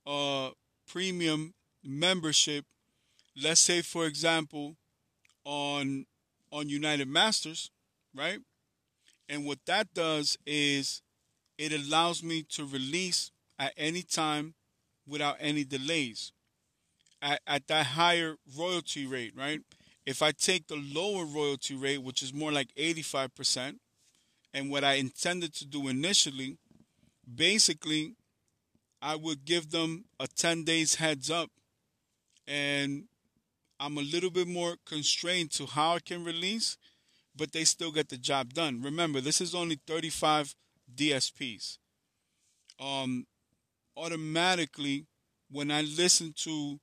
[0.05, 0.51] uh,
[0.87, 2.65] premium membership.
[3.41, 4.75] Let's say, for example,
[5.45, 6.05] on
[6.51, 7.71] on United Masters,
[8.15, 8.39] right?
[9.29, 11.01] And what that does is
[11.57, 14.55] it allows me to release at any time
[15.07, 16.33] without any delays
[17.21, 19.61] at, at that higher royalty rate, right?
[20.05, 23.79] If I take the lower royalty rate, which is more like 85%,
[24.53, 26.57] and what I intended to do initially,
[27.33, 28.15] basically,
[29.01, 31.49] I would give them a 10 days heads up.
[32.47, 33.05] And
[33.79, 36.77] I'm a little bit more constrained to how I can release
[37.35, 38.81] but they still get the job done.
[38.81, 40.55] Remember, this is only 35
[40.93, 41.77] DSPs.
[42.79, 43.25] Um,
[43.95, 45.05] automatically,
[45.49, 46.79] when I listen to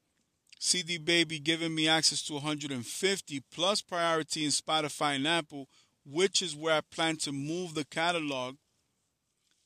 [0.58, 5.68] CD Baby giving me access to 150 plus priority in Spotify and Apple,
[6.10, 8.56] which is where I plan to move the catalog,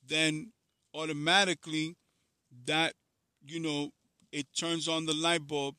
[0.07, 0.52] then
[0.94, 1.96] automatically
[2.66, 2.94] that,
[3.46, 3.92] you know,
[4.33, 5.76] it turns on the light bulb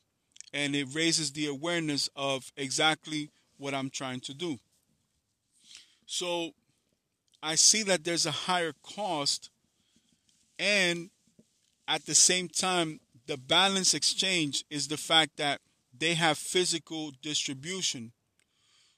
[0.52, 4.58] and it raises the awareness of exactly what I'm trying to do.
[6.06, 6.50] So
[7.42, 9.50] I see that there's a higher cost,
[10.58, 11.10] and
[11.86, 15.60] at the same time, the balance exchange is the fact that
[15.96, 18.12] they have physical distribution.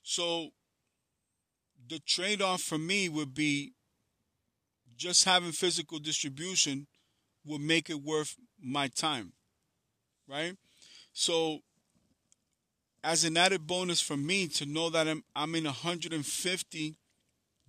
[0.02, 0.50] So
[1.88, 3.72] the trade off for me would be
[4.96, 6.86] just having physical distribution
[7.44, 9.32] would make it worth my time.
[10.28, 10.56] Right?
[11.12, 11.60] So
[13.04, 16.96] as an added bonus for me to know that I'm, I'm in 150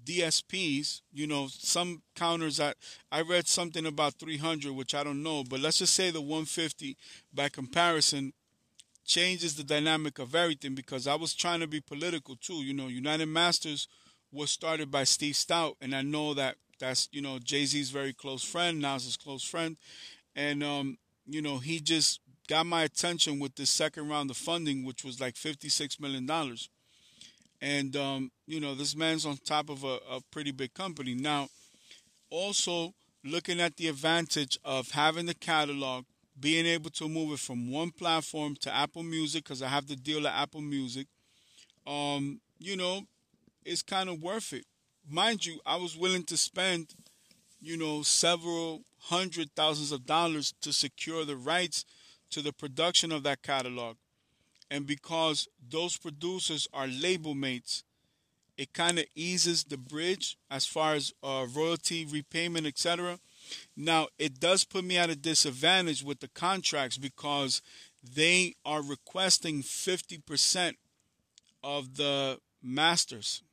[0.03, 2.73] DSPs, you know, some counters I
[3.11, 6.95] I read something about 300, which I don't know, but let's just say the 150
[7.33, 8.33] by comparison
[9.05, 12.63] changes the dynamic of everything because I was trying to be political too.
[12.63, 13.87] You know, United Masters
[14.31, 18.13] was started by Steve Stoute, and I know that that's you know Jay Z's very
[18.13, 19.77] close friend, Nas his close friend,
[20.35, 24.83] and um, you know he just got my attention with this second round of funding,
[24.85, 26.27] which was like $56 million.
[27.61, 31.13] And, um, you know, this man's on top of a, a pretty big company.
[31.13, 31.49] Now,
[32.29, 36.05] also looking at the advantage of having the catalog,
[36.39, 39.95] being able to move it from one platform to Apple Music, because I have the
[39.95, 41.07] deal at Apple Music,
[41.85, 43.01] um, you know,
[43.67, 44.65] it's kind of worth it.
[45.09, 46.95] Mind you, I was willing to spend,
[47.59, 51.85] you know, several hundred thousands of dollars to secure the rights
[52.31, 53.97] to the production of that catalog.
[54.71, 57.83] And because those producers are label mates,
[58.57, 63.19] it kind of eases the bridge as far as uh, royalty repayment, etc.
[63.75, 67.61] Now, it does put me at a disadvantage with the contracts because
[68.03, 70.73] they are requesting 50%
[71.63, 73.43] of the masters.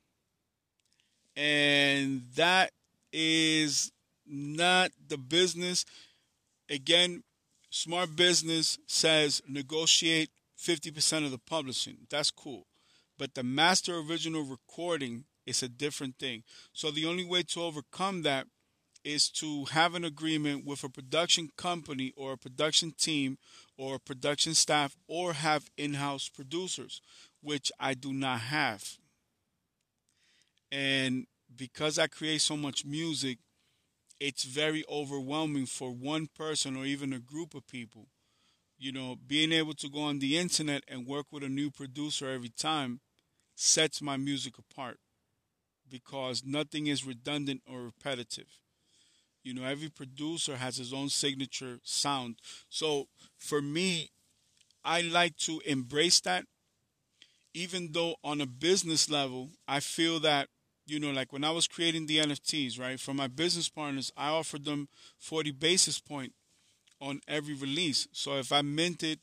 [1.37, 2.71] And that
[3.13, 3.93] is
[4.27, 5.85] not the business.
[6.71, 7.23] Again,
[7.71, 12.07] Smart Business says negotiate 50% of the publishing.
[12.09, 12.67] That's cool.
[13.19, 16.43] But the master original recording is a different thing.
[16.73, 18.47] So the only way to overcome that
[19.05, 23.37] is to have an agreement with a production company or a production team
[23.77, 27.03] or a production staff or have in-house producers,
[27.43, 28.97] which I do not have.
[30.75, 33.39] And because I create so much music,
[34.21, 38.09] it's very overwhelming for one person or even a group of people.
[38.79, 42.31] You know, being able to go on the internet and work with a new producer
[42.31, 43.01] every time
[43.57, 44.99] sets my music apart
[45.89, 48.59] because nothing is redundant or repetitive.
[49.45, 52.37] You know, every producer has his own signature sound.
[52.71, 53.09] So
[53.39, 54.11] for me,
[54.85, 56.47] I like to embrace that.
[57.55, 60.49] Even though on a business level, I feel that,
[60.87, 64.29] you know, like when I was creating the NFTs, right, for my business partners, I
[64.29, 66.33] offered them 40 basis point
[67.01, 68.07] on every release.
[68.13, 69.21] So if I minted,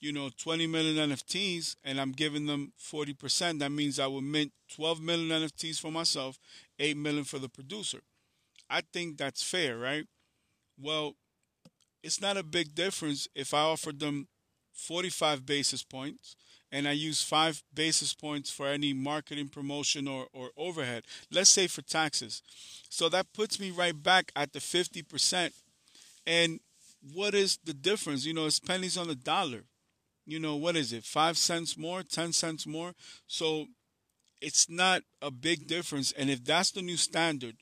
[0.00, 4.52] you know, 20 million NFTs and I'm giving them 40%, that means I will mint
[4.74, 6.38] 12 million NFTs for myself,
[6.78, 8.00] 8 million for the producer.
[8.68, 10.04] I think that's fair, right?
[10.80, 11.14] Well,
[12.02, 14.28] it's not a big difference if I offered them
[14.72, 16.36] 45 basis points
[16.72, 21.66] and I use five basis points for any marketing promotion or, or overhead, let's say
[21.66, 22.42] for taxes.
[22.88, 25.52] So that puts me right back at the 50%.
[26.26, 26.60] And
[27.14, 28.24] what is the difference?
[28.24, 29.64] You know, it's pennies on the dollar.
[30.24, 31.04] You know, what is it?
[31.04, 32.92] Five cents more, 10 cents more.
[33.26, 33.66] So
[34.40, 36.12] it's not a big difference.
[36.12, 37.56] And if that's the new standard,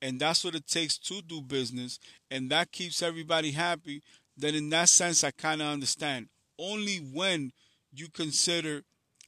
[0.00, 1.98] and that's what it takes to do business,
[2.30, 4.02] and that keeps everybody happy,
[4.36, 6.28] then in that sense, I kind of understand.
[6.58, 7.52] Only when
[7.92, 8.82] you consider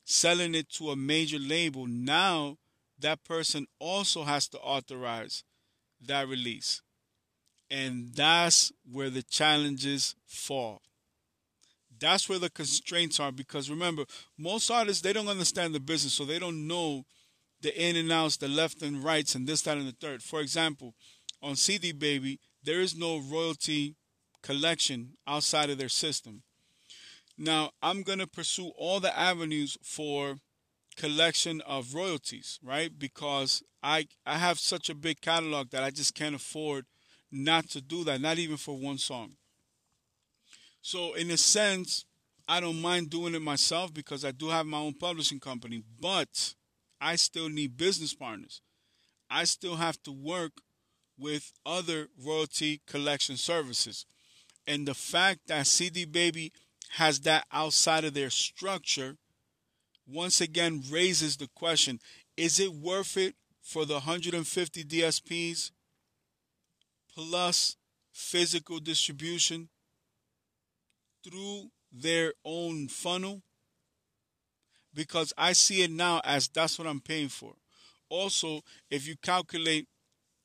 [0.04, 2.58] selling it to a major label, now
[2.98, 5.44] that person also has to authorize
[6.06, 6.82] that release.
[7.70, 10.82] And that's where the challenges fall.
[11.98, 14.04] That's where the constraints are because remember,
[14.36, 17.04] most artists they don't understand the business, so they don't know
[17.62, 20.22] the in and outs, the left and rights, and this, that, and the third.
[20.22, 20.94] For example,
[21.42, 23.96] on CD Baby, there is no royalty
[24.42, 26.42] collection outside of their system.
[27.36, 30.36] Now, I'm going to pursue all the avenues for
[30.96, 32.96] collection of royalties, right?
[32.96, 36.86] Because I I have such a big catalog that I just can't afford
[37.32, 39.32] not to do that, not even for one song.
[40.82, 42.04] So, in a sense,
[42.46, 46.54] I don't mind doing it myself because I do have my own publishing company, but
[47.00, 48.60] I still need business partners.
[49.30, 50.52] I still have to work
[51.18, 54.06] with other royalty collection services.
[54.66, 56.52] And the fact that CD Baby
[56.94, 59.16] has that outside of their structure
[60.06, 61.98] once again raises the question
[62.36, 65.70] is it worth it for the 150 DSPs
[67.12, 67.76] plus
[68.12, 69.68] physical distribution
[71.24, 73.42] through their own funnel?
[74.92, 77.54] Because I see it now as that's what I'm paying for.
[78.08, 79.88] Also, if you calculate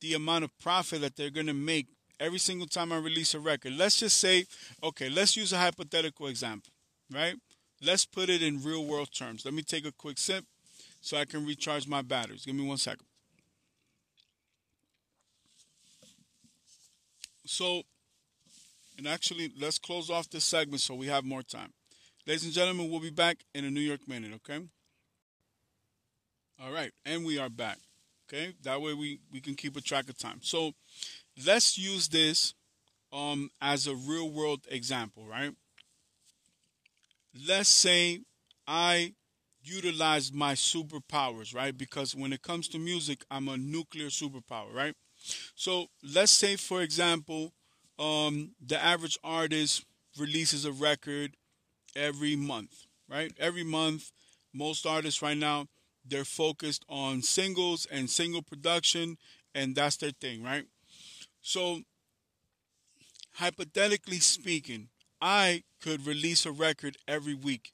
[0.00, 1.86] the amount of profit that they're going to make
[2.20, 3.72] every single time I release a record.
[3.72, 4.44] Let's just say,
[4.82, 6.70] okay, let's use a hypothetical example,
[7.12, 7.34] right?
[7.82, 9.44] Let's put it in real world terms.
[9.44, 10.44] Let me take a quick sip
[11.00, 12.44] so I can recharge my batteries.
[12.44, 13.06] Give me one second.
[17.46, 17.82] So,
[18.98, 21.72] and actually, let's close off this segment so we have more time.
[22.26, 24.62] Ladies and gentlemen, we'll be back in a New York minute, okay?
[26.62, 27.78] All right, and we are back.
[28.28, 30.38] Okay, that way we, we can keep a track of time.
[30.42, 30.72] So,
[31.46, 32.54] let's use this
[33.12, 35.52] um, as a real world example, right?
[37.46, 38.20] Let's say
[38.66, 39.14] I
[39.62, 41.76] utilize my superpowers, right?
[41.76, 44.94] Because when it comes to music, I'm a nuclear superpower, right?
[45.54, 47.52] So let's say, for example,
[47.98, 49.84] um, the average artist
[50.18, 51.36] releases a record
[51.96, 53.32] every month, right?
[53.38, 54.12] Every month,
[54.54, 55.66] most artists right now,
[56.04, 59.18] they're focused on singles and single production,
[59.54, 60.64] and that's their thing, right?
[61.42, 61.80] So,
[63.34, 64.88] hypothetically speaking,
[65.20, 67.72] I could release a record every week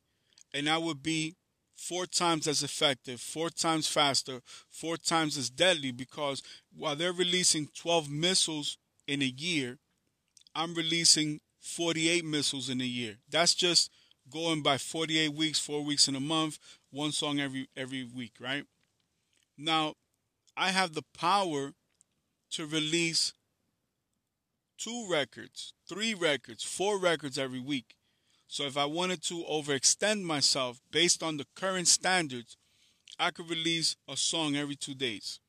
[0.52, 1.36] and I would be
[1.74, 6.42] four times as effective, four times faster, four times as deadly because
[6.74, 9.78] while they're releasing 12 missiles in a year,
[10.54, 13.16] I'm releasing 48 missiles in a year.
[13.30, 13.90] That's just
[14.30, 16.58] going by 48 weeks, 4 weeks in a month,
[16.90, 18.64] one song every every week, right?
[19.58, 19.94] Now,
[20.56, 21.74] I have the power
[22.52, 23.32] to release
[24.78, 27.94] two records, three records, four records every week.
[28.48, 32.56] So if I wanted to overextend myself based on the current standards,
[33.18, 35.40] I could release a song every two days,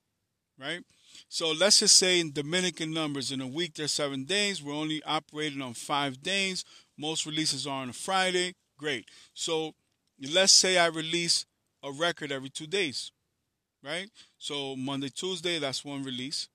[0.59, 0.81] right?
[1.29, 4.63] So let's just say in Dominican numbers, in a week there's seven days.
[4.63, 6.63] We're only operating on five days.
[6.97, 8.53] Most releases are on a Friday.
[8.77, 9.05] Great.
[9.33, 9.73] So
[10.33, 11.45] let's say I release
[11.83, 13.11] a record every two days,
[13.83, 14.09] right?
[14.37, 16.47] So Monday, Tuesday, that's one release.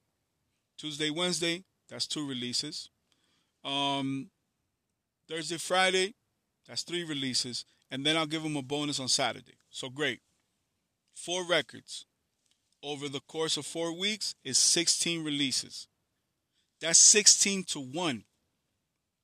[0.78, 2.90] Tuesday, Wednesday, that's two releases.
[3.64, 4.30] Um,
[5.28, 6.14] Thursday, Friday,
[6.66, 7.64] that's three releases.
[7.90, 9.54] And then I'll give them a bonus on Saturday.
[9.70, 10.20] So great.
[11.14, 12.06] Four records
[12.82, 15.88] over the course of four weeks is 16 releases.
[16.80, 18.24] That's 16 to 1.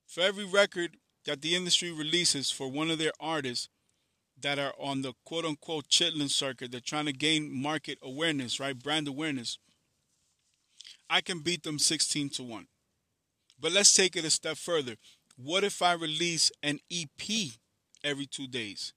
[0.07, 0.97] For every record
[1.27, 3.69] that the industry releases for one of their artists
[4.41, 8.79] that are on the quote unquote chitlin circuit, they're trying to gain market awareness, right?
[8.79, 9.59] Brand awareness.
[11.11, 12.67] I can beat them 16 to 1.
[13.61, 14.97] But let's take it a step further.
[15.37, 17.53] What if I release an EP
[18.05, 18.93] every two days?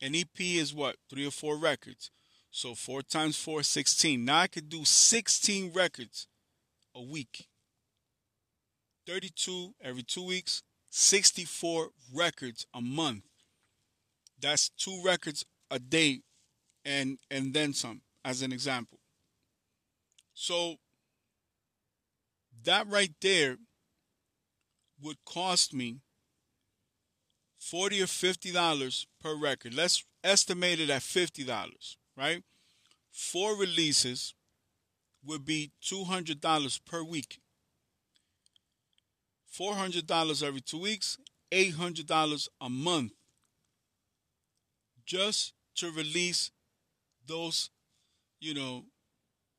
[0.00, 0.96] An EP is what?
[1.08, 2.10] Three or four records.
[2.50, 4.24] So four times four, 16.
[4.24, 6.26] Now I could do 16 records
[6.94, 7.46] a week.
[9.06, 13.24] 32 every two weeks, 64 records a month.
[14.40, 16.20] That's two records a day
[16.84, 18.98] and and then some as an example.
[20.34, 20.76] So
[22.64, 23.56] that right there
[25.00, 26.00] would cost me
[27.58, 29.74] 40 or 50 dollars per record.
[29.74, 32.42] Let's estimate it at 50 dollars, right?
[33.10, 34.34] Four releases
[35.24, 37.38] would be $200 per week.
[39.56, 41.18] $400 every 2 weeks,
[41.52, 43.12] $800 a month
[45.04, 46.50] just to release
[47.26, 47.70] those,
[48.40, 48.84] you know,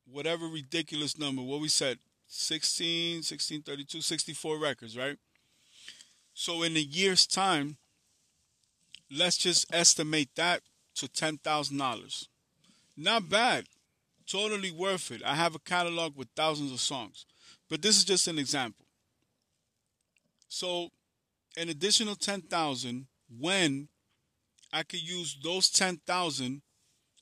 [0.05, 1.99] whatever ridiculous number, what we said,
[2.33, 5.17] 16, 1632, 64 records, right?
[6.33, 7.77] So in a year's time,
[9.11, 10.61] let's just estimate that
[10.95, 12.27] to $10,000.
[12.97, 13.65] Not bad.
[14.25, 15.21] Totally worth it.
[15.23, 17.25] I have a catalog with thousands of songs.
[17.69, 18.85] But this is just an example.
[20.47, 20.89] So
[21.55, 23.05] an additional 10,000
[23.39, 23.89] when
[24.71, 26.61] I could use those 10,000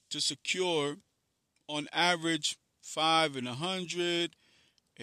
[0.10, 0.98] to secure
[1.68, 4.32] on average 5 and 100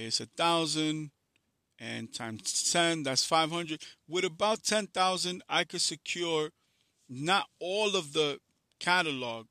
[0.07, 1.11] it's a thousand
[1.79, 3.83] and times 10, that's 500.
[4.09, 6.51] With about 10,000, I could secure
[7.09, 8.39] not all of the
[8.79, 9.47] catalog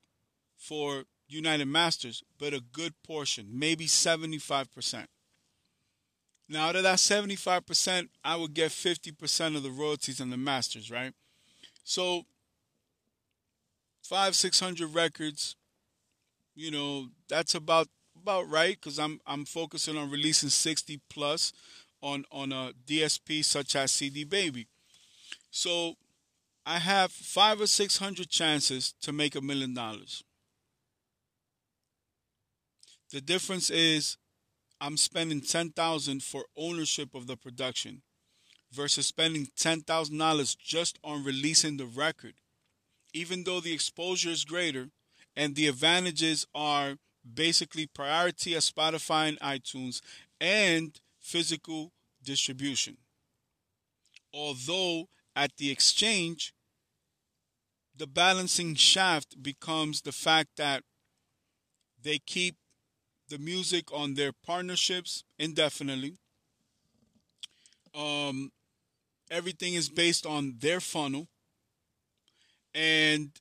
[0.58, 5.08] for United Masters, but a good portion, maybe 75%.
[6.50, 10.90] Now, out of that 75%, I would get 50% of the royalties on the Masters,
[10.90, 11.14] right?
[11.84, 12.24] So,
[14.02, 15.58] five, 600 records,
[16.56, 17.88] you know, that's about
[18.28, 18.78] about right?
[18.80, 21.54] Because i'm i'm focusing on releasing 60 plus
[22.02, 24.68] on on a dsp such as cd baby.
[25.50, 25.96] So
[26.66, 30.24] i have five or six hundred chances to make a million dollars.
[33.14, 34.18] The difference is
[34.82, 38.02] i'm spending 10000 for ownership of the production
[38.70, 42.34] versus spending $10000 just on releasing the record.
[43.14, 44.90] Even though the exposure is greater
[45.38, 46.98] and the advantages are
[47.34, 50.02] basically priority at Spotify and iTunes
[50.40, 51.92] and physical
[52.24, 52.98] distribution.
[54.34, 56.54] Although at the exchange,
[57.96, 60.84] the balancing shaft becomes the fact that
[62.02, 62.56] they keep
[63.30, 66.18] the music on their partnerships indefinitely.
[67.96, 68.52] Um,
[69.32, 71.28] everything is based on their funnel
[72.74, 73.32] and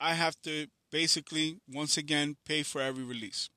[0.00, 3.50] I have to basically once again pay for every release.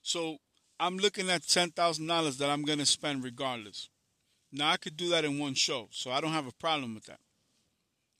[0.00, 0.38] So
[0.78, 3.90] I'm looking at ten thousand dollars that I'm gonna spend regardless.
[4.50, 7.04] Now I could do that in one show, so I don't have a problem with
[7.04, 7.20] that.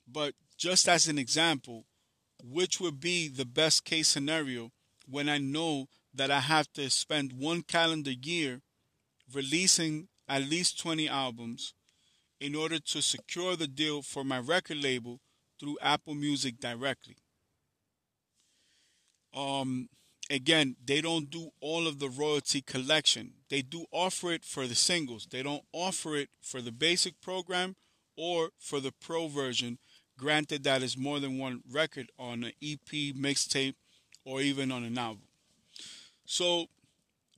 [0.07, 1.85] But just as an example,
[2.43, 4.69] which would be the best case scenario
[5.09, 8.61] when I know that I have to spend one calendar year
[9.33, 11.73] releasing at least 20 albums
[12.39, 15.21] in order to secure the deal for my record label
[15.59, 17.17] through Apple Music directly.
[19.33, 19.89] Um,
[20.29, 23.33] again, they don't do all of the royalty collection.
[23.49, 25.27] They do offer it for the singles.
[25.29, 27.75] They don't offer it for the basic program
[28.17, 29.77] or for the pro version.
[30.17, 33.75] Granted, that is more than one record on an EP, mixtape,
[34.25, 35.23] or even on an album.
[36.25, 36.67] So,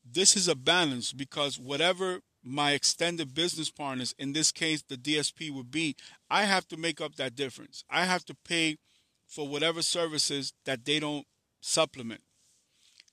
[0.06, 5.50] this is a balance because whatever my extended business partners, in this case the DSP
[5.52, 5.96] would be,
[6.30, 7.84] I have to make up that difference.
[7.90, 8.78] I have to pay
[9.26, 11.26] for whatever services that they don't
[11.64, 12.22] supplement.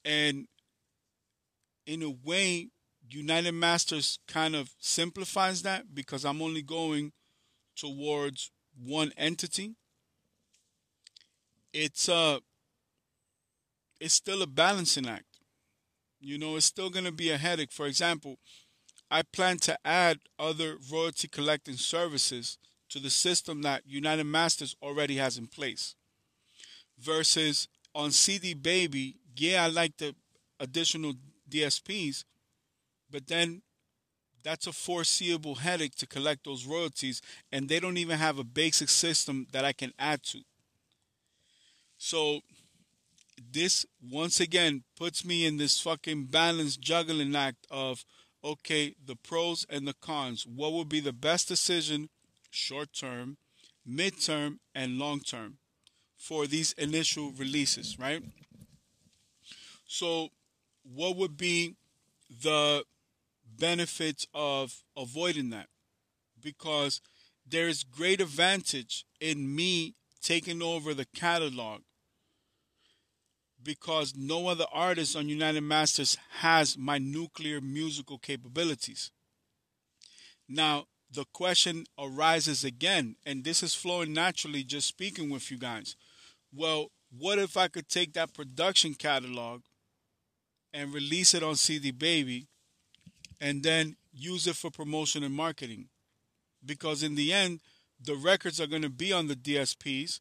[0.05, 0.48] And
[1.86, 2.68] in a way,
[3.09, 7.12] United Masters kind of simplifies that because I'm only going
[7.76, 9.74] towards one entity.
[11.72, 12.38] It's a uh,
[14.01, 15.38] it's still a balancing act.
[16.20, 17.70] You know, it's still going to be a headache.
[17.70, 18.38] For example,
[19.11, 25.16] I plan to add other royalty collecting services to the system that United Masters already
[25.16, 25.94] has in place.
[26.98, 30.14] Versus on CD Baby, yeah, I like the
[30.61, 31.14] additional
[31.49, 32.24] DSPs,
[33.11, 33.62] but then
[34.43, 37.22] that's a foreseeable headache to collect those royalties,
[37.53, 40.41] and they don't even have a basic system that I can add to.
[41.99, 42.41] So,
[43.53, 48.05] this once again puts me in this fucking balanced juggling act of
[48.43, 50.47] okay, the pros and the cons.
[50.47, 52.09] What would be the best decision
[52.51, 53.36] short term,
[53.86, 55.59] mid term, and long term
[56.21, 58.23] for these initial releases, right?
[59.87, 60.29] So,
[60.85, 61.77] what would be
[62.43, 62.85] the
[63.59, 65.66] benefits of avoiding that
[66.41, 67.01] because
[67.47, 71.81] there's great advantage in me taking over the catalog
[73.62, 79.11] because no other artist on United Masters has my nuclear musical capabilities.
[80.49, 85.97] Now, the question arises again, and this is flowing naturally just speaking with you guys.
[86.55, 89.62] Well, what if I could take that production catalog
[90.72, 92.46] and release it on CD Baby
[93.40, 95.88] and then use it for promotion and marketing?
[96.64, 97.61] Because in the end,
[98.03, 100.20] the records are going to be on the DSPs,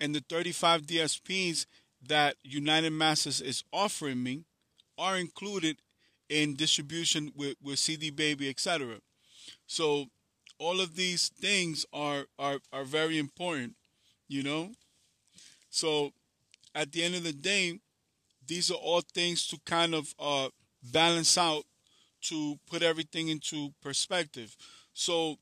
[0.00, 1.66] and the 35 DSPs
[2.06, 4.44] that United Masters is offering me
[4.98, 5.78] are included
[6.28, 8.96] in distribution with, with CD Baby, etc.
[9.66, 10.06] So
[10.58, 13.74] all of these things are, are are very important,
[14.28, 14.70] you know.
[15.74, 16.12] So
[16.74, 17.80] at the end of the day,
[18.46, 20.48] these are all things to kind of uh,
[20.92, 21.64] balance out
[22.22, 24.56] to put everything into perspective.
[24.94, 25.36] So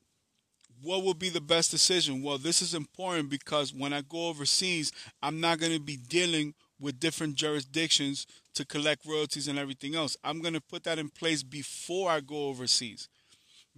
[0.81, 2.23] what would be the best decision?
[2.23, 6.55] Well, this is important because when I go overseas, I'm not going to be dealing
[6.79, 8.25] with different jurisdictions
[8.55, 10.17] to collect royalties and everything else.
[10.23, 13.07] I'm going to put that in place before I go overseas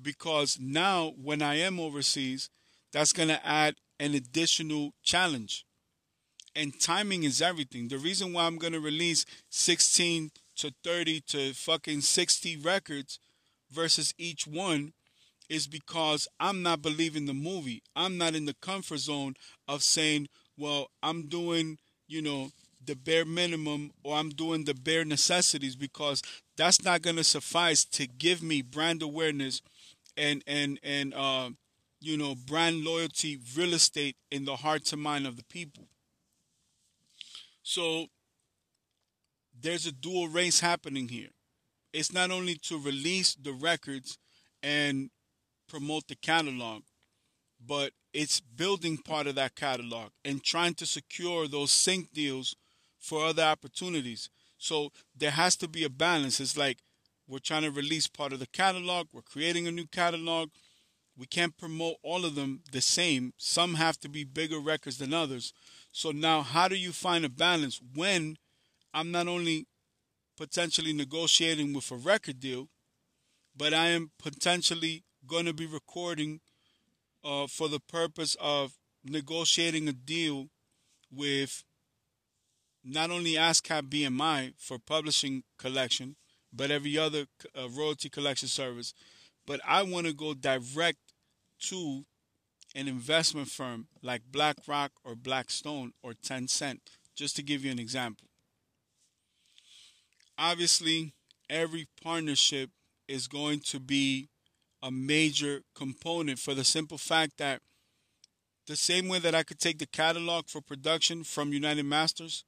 [0.01, 2.49] because now when I am overseas,
[2.93, 5.65] that's going to add an additional challenge.
[6.55, 7.89] And timing is everything.
[7.89, 13.19] The reason why I'm to release 16 to 30 to fucking 60 records
[13.71, 14.93] versus each one
[15.49, 17.83] is because I'm not believing the movie.
[17.95, 19.35] I'm not in the comfort zone
[19.67, 20.27] of saying,
[20.57, 21.77] well, I'm doing,
[22.07, 22.51] you know,
[22.83, 26.21] the bare minimum or I'm doing the bare necessities because
[26.57, 29.61] that's not going to suffice to give me brand awareness
[30.17, 31.49] and and and uh,
[31.99, 35.87] you know brand loyalty real estate in the hearts and mind of the people.
[37.67, 38.05] So
[39.59, 41.29] there's a dual race happening here.
[41.93, 44.19] It's not only to release the records
[44.61, 45.09] and
[45.67, 46.83] promote the catalog,
[47.65, 52.55] but it's building part of that catalog and trying to secure those sync deals
[52.99, 54.29] for other opportunities.
[54.59, 56.39] So there has to be a balance.
[56.39, 56.77] It's like
[57.27, 60.49] we're trying to release part of the catalog, we're creating a new catalog.
[61.17, 63.33] We can't promote all of them the same.
[63.37, 65.53] Some have to be bigger records than others.
[65.97, 68.35] So now, how do you find a balance when
[68.93, 69.65] I'm not only
[70.35, 72.67] potentially negotiating with a record deal,
[73.55, 76.41] but I am potentially going to be recording
[77.23, 78.73] uh, for the purpose of
[79.05, 80.49] negotiating a deal
[81.09, 81.63] with
[82.83, 86.17] not only ASCAP BMI for publishing collection,
[86.51, 87.27] but every other
[87.57, 88.93] uh, royalty collection service.
[89.47, 91.13] But I want to go direct
[91.69, 92.03] to
[92.75, 96.81] an investment firm like BlackRock or Blackstone or Tencent,
[97.15, 98.27] just to give you an example.
[100.37, 101.13] Obviously,
[101.49, 102.69] every partnership
[103.07, 104.27] is going to be
[104.83, 107.61] a major component for the simple fact that
[108.67, 112.43] the same way that I could take the catalog for production from United Masters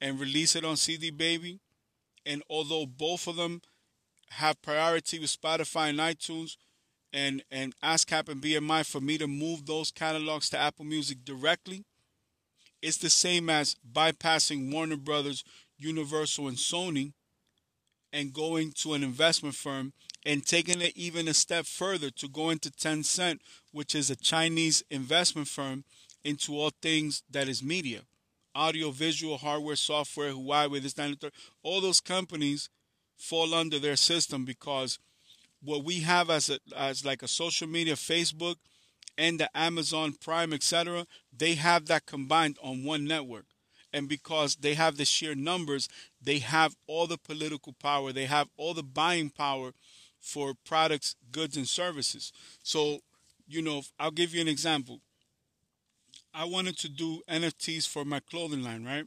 [0.00, 1.58] and release it on CD Baby,
[2.24, 3.62] and although both of them
[4.30, 6.56] have priority with Spotify and iTunes,
[7.14, 11.84] and and ASCAP and BMI for me to move those catalogs to Apple Music directly,
[12.82, 15.44] it's the same as bypassing Warner Brothers,
[15.78, 17.12] Universal, and Sony,
[18.12, 19.92] and going to an investment firm
[20.26, 23.38] and taking it even a step further to go into Tencent,
[23.72, 25.84] which is a Chinese investment firm,
[26.24, 28.00] into all things that is media,
[28.54, 31.32] audio, visual, hardware, software, Huawei, this, that, and third.
[31.62, 32.70] All those companies
[33.16, 34.98] fall under their system because
[35.64, 38.56] what we have as a, as like a social media, Facebook,
[39.16, 41.06] and the Amazon Prime, etc.,
[41.36, 43.46] they have that combined on one network
[43.94, 45.88] and because they have the sheer numbers,
[46.20, 49.72] they have all the political power, they have all the buying power
[50.20, 52.32] for products, goods, and services.
[52.64, 52.98] So,
[53.46, 55.00] you know, I'll give you an example.
[56.34, 59.06] I wanted to do NFTs for my clothing line, right?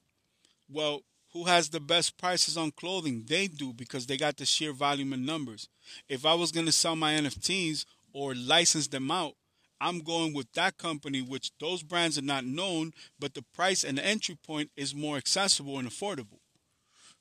[0.69, 1.01] Well,
[1.33, 3.25] who has the best prices on clothing?
[3.27, 5.67] They do because they got the sheer volume and numbers.
[6.07, 9.33] If I was going to sell my NFTs or license them out,
[9.79, 13.97] I'm going with that company, which those brands are not known, but the price and
[13.97, 16.39] the entry point is more accessible and affordable.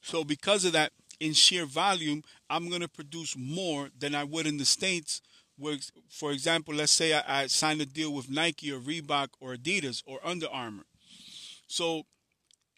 [0.01, 4.47] So, because of that, in sheer volume, I'm going to produce more than I would
[4.47, 5.21] in the States.
[5.59, 5.77] Where,
[6.11, 10.03] for example, let's say I, I signed a deal with Nike or Reebok or Adidas
[10.07, 10.85] or Under Armour.
[11.67, 12.05] So,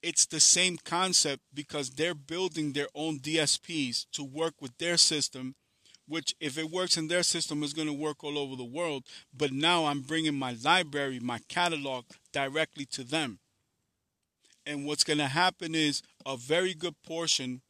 [0.03, 5.55] it's the same concept because they're building their own DSPs to work with their system
[6.09, 9.05] which if it works in their system is going to work all over the world.
[9.37, 13.39] But now i'm bringing my library my catalog directly to them.
[14.67, 17.63] And what's going to happen is a very good portion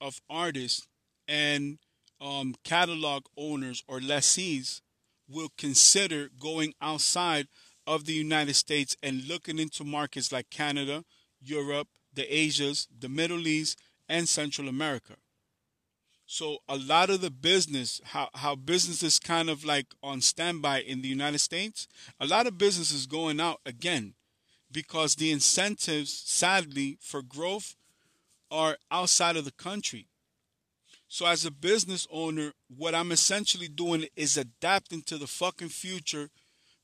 [0.00, 0.86] of artists
[1.26, 1.78] and
[2.20, 4.82] um, catalog owners or lessees
[5.28, 7.48] will consider going outside
[7.86, 11.04] of the United States and looking into markets like Canada,
[11.44, 13.78] Europe, the Asias, the Middle East,
[14.08, 15.14] and Central America.
[16.26, 20.80] So a lot of the business, how, how business is kind of like on standby
[20.80, 21.86] in the United States,
[22.18, 24.14] a lot of business is going out again
[24.72, 27.76] because the incentives, sadly, for growth
[28.50, 30.08] are outside of the country.
[31.08, 36.30] So as a business owner, what I'm essentially doing is adapting to the fucking future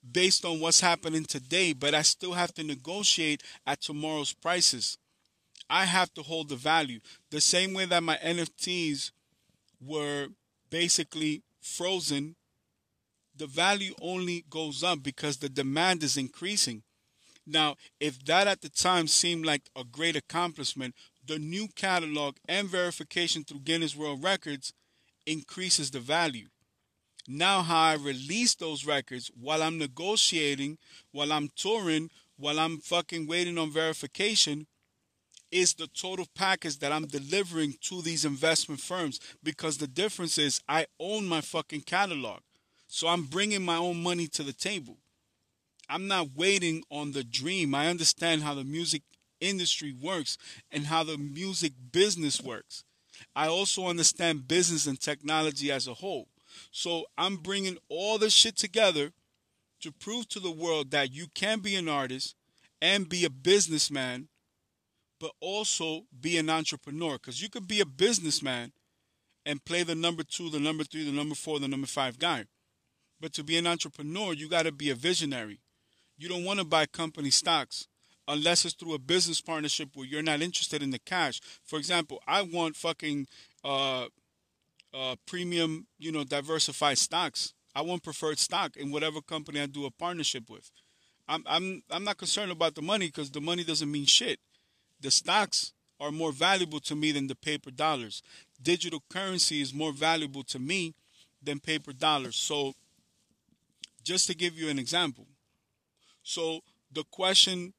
[0.09, 4.97] based on what's happening today, but I still have to negotiate at tomorrow's prices.
[5.69, 6.99] I have to hold the value.
[7.29, 9.11] The same way that my NFTs
[9.79, 10.27] were
[10.69, 12.35] basically frozen,
[13.35, 16.83] the value only goes up because the demand is increasing.
[17.45, 20.95] Now, if that at the time seemed like a great accomplishment,
[21.25, 24.73] the new catalog and verification through Guinness World Records
[25.25, 26.47] increases the value.
[27.33, 30.77] Now, how I release those records while I'm negotiating,
[31.13, 34.67] while I'm touring, while I'm fucking waiting on verification
[35.49, 40.59] is the total package that I'm delivering to these investment firms because the difference is
[40.67, 42.41] I own my fucking catalog.
[42.89, 44.97] So I'm bringing my own money to the table.
[45.87, 47.73] I'm not waiting on the dream.
[47.73, 49.03] I understand how the music
[49.39, 50.37] industry works
[50.69, 52.83] and how the music business works.
[53.33, 56.27] I also understand business and technology as a whole.
[56.71, 59.11] So I'm bringing all this shit together
[59.81, 62.35] to prove to the world that you can be an artist
[62.81, 64.27] and be a businessman
[65.21, 67.13] but also be an entrepreneur.
[67.13, 68.73] Because you could be a businessman
[69.45, 72.45] and play the number two, the number three, the number four, the number five guy.
[73.19, 75.59] But to be an entrepreneur, you got to be a visionary.
[76.17, 77.87] You don't want to buy company stocks
[78.27, 81.39] unless it's through a business partnership where you're not interested in the cash.
[81.63, 83.27] For example, I want fucking
[83.63, 84.05] uh,
[84.93, 87.53] uh, premium, you know, diversified stocks.
[87.73, 90.69] I want preferred stock in whatever company I do a partnership with.
[91.27, 94.39] I'm I'm I'm not concerned about the money because the money doesn't mean shit
[95.01, 98.23] the stocks are more valuable to me than the paper dollars.
[98.61, 100.93] Digital currency is more valuable to me
[101.43, 102.35] than paper dollars.
[102.35, 102.73] So,
[104.03, 105.27] just to give you an example,
[106.23, 106.61] so
[106.91, 107.73] the question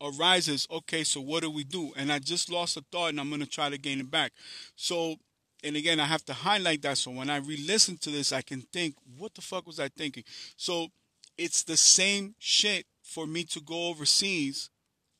[0.00, 1.92] arises okay, so what do we do?
[1.96, 4.32] And I just lost a thought and I'm going to try to gain it back.
[4.76, 5.16] So,
[5.62, 8.42] and again, I have to highlight that so when I re listen to this, I
[8.42, 10.24] can think, what the fuck was I thinking?
[10.56, 10.88] So,
[11.38, 14.70] it's the same shit for me to go overseas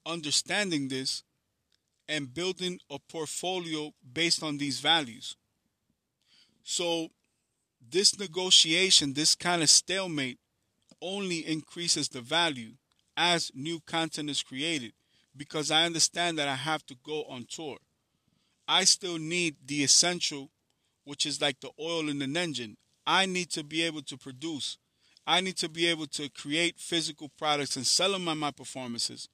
[0.04, 1.22] understanding this
[2.08, 5.36] and building a portfolio based on these values.
[6.64, 7.08] So,
[7.90, 10.38] this negotiation, this kind of stalemate,
[11.00, 12.72] only increases the value
[13.16, 14.92] as new content is created
[15.36, 17.78] because I understand that I have to go on tour.
[18.68, 20.50] I still need the essential,
[21.04, 22.76] which is like the oil in an engine.
[23.06, 24.78] I need to be able to produce.
[25.26, 29.28] I need to be able to create physical products and sell them on my performances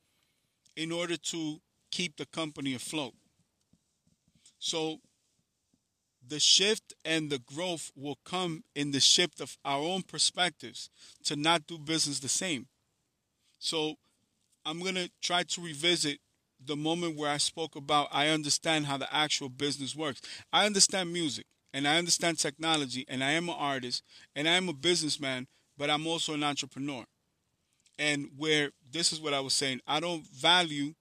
[0.77, 1.61] in order to
[1.91, 3.15] keep the company afloat.
[4.59, 5.01] So
[6.27, 10.91] the shift and the growth will come in the shift of our own perspectives
[11.25, 12.67] to not do business the same.
[13.59, 13.95] So
[14.65, 16.19] I'm going to try to revisit
[16.65, 20.21] the moment where I spoke about I understand how the actual business works.
[20.53, 24.03] I understand music and I understand technology and I am an artist
[24.35, 25.47] and I am a businessman,
[25.77, 27.05] but I'm also an entrepreneur.
[27.99, 30.95] And where this is what I was saying, I don't value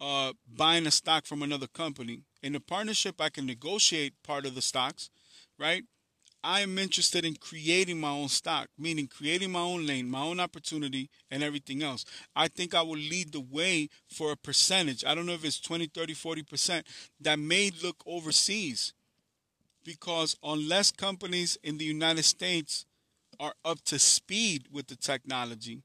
[0.00, 2.22] uh, buying a stock from another company.
[2.42, 5.10] In a partnership, I can negotiate part of the stocks,
[5.58, 5.84] right?
[6.44, 10.38] I am interested in creating my own stock, meaning creating my own lane, my own
[10.38, 12.04] opportunity, and everything else.
[12.36, 15.04] I think I will lead the way for a percentage.
[15.04, 16.84] I don't know if it's 20, 30, 40%
[17.20, 18.92] that may look overseas.
[19.84, 22.84] Because unless companies in the United States
[23.40, 25.82] are up to speed with the technology,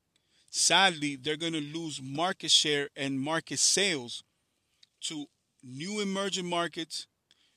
[0.49, 4.23] sadly, they're going to lose market share and market sales
[5.01, 5.25] to
[5.63, 7.07] new emerging markets,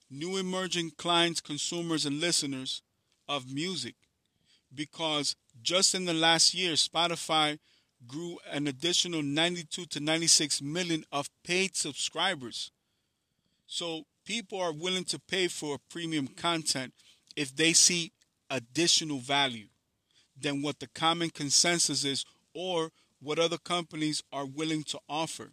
[0.09, 2.83] new emerging clients, consumers, and listeners
[3.29, 3.95] of music.
[4.75, 7.59] Because just in the last year, Spotify
[8.07, 12.71] grew an additional 92 to 96 million of paid subscribers.
[13.67, 16.93] So people are willing to pay for premium content
[17.37, 18.13] if they see
[18.51, 19.67] additional value
[20.39, 22.25] than what the common consensus is
[22.55, 25.53] or what other companies are willing to offer.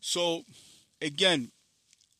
[0.00, 0.42] So,
[1.00, 1.50] again,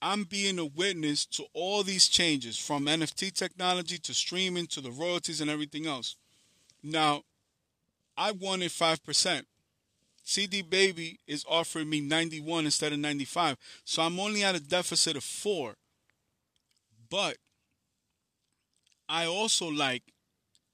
[0.05, 4.91] I'm being a witness to all these changes from NFT technology to streaming to the
[4.91, 6.17] royalties and everything else.
[6.83, 7.23] Now,
[8.15, 9.45] I wanted 5%.
[10.23, 13.57] CD Baby is offering me 91 instead of 95.
[13.87, 15.75] So I'm only at a deficit of 4.
[17.09, 17.39] But
[19.09, 20.03] I also like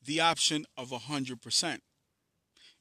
[0.05, 1.79] the option of 100%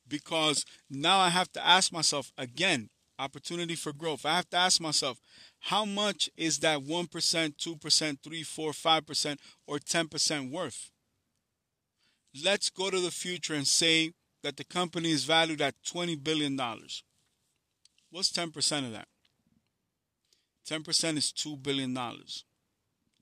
[0.08, 2.89] because now I have to ask myself again,
[3.20, 4.26] opportunity for growth.
[4.26, 5.20] I have to ask myself,
[5.60, 9.38] how much is that 1%, 2%, 3, 4, 5%,
[9.68, 10.89] or 10% worth?
[12.43, 16.57] Let's go to the future and say that the company is valued at $20 billion.
[18.12, 19.07] What's 10% of that?
[20.70, 21.97] 10% is $2 billion.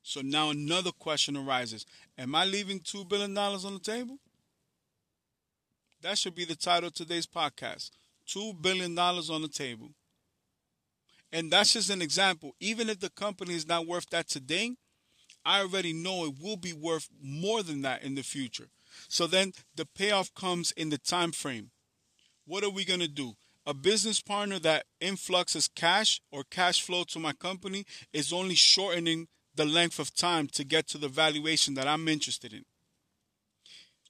[0.04, 1.86] So now another question arises
[2.18, 4.20] Am I leaving $2 billion on the table?
[6.02, 7.92] That should be the title of today's podcast
[8.30, 9.90] $2 billion on the table.
[11.32, 12.56] And that's just an example.
[12.60, 14.76] Even if the company is not worth that today,
[15.44, 18.70] I already know it will be worth more than that in the future.
[19.08, 21.72] So then the payoff comes in the time frame.
[22.46, 23.34] What are we going to do?
[23.66, 29.28] A business partner that influxes cash or cash flow to my company is only shortening
[29.54, 32.64] the length of time to get to the valuation that I'm interested in.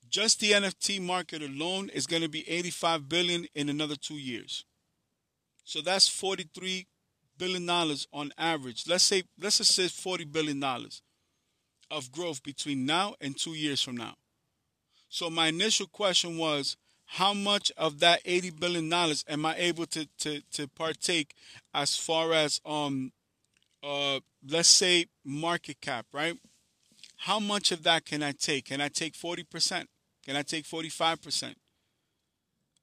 [0.10, 4.64] Just the NFT market alone is going to be 85 billion in another 2 years.
[5.64, 6.86] So that's 43
[7.38, 8.86] billion dollars on average.
[8.88, 11.02] Let's say let's just say 40 billion dollars
[11.90, 14.16] of growth between now and 2 years from now.
[15.10, 16.76] So my initial question was
[17.06, 21.34] how much of that 80 billion dollars am I able to, to, to partake
[21.74, 23.12] as far as um
[23.84, 24.20] uh
[24.50, 26.38] let's say market cap, right?
[27.22, 28.66] How much of that can I take?
[28.66, 29.86] Can I take 40%?
[30.26, 31.56] Can I take 45%?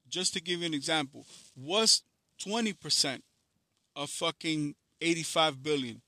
[0.09, 1.25] Just to give you an example,
[1.55, 2.03] what's
[2.45, 3.21] 20%
[3.97, 6.03] of fucking 85 billion?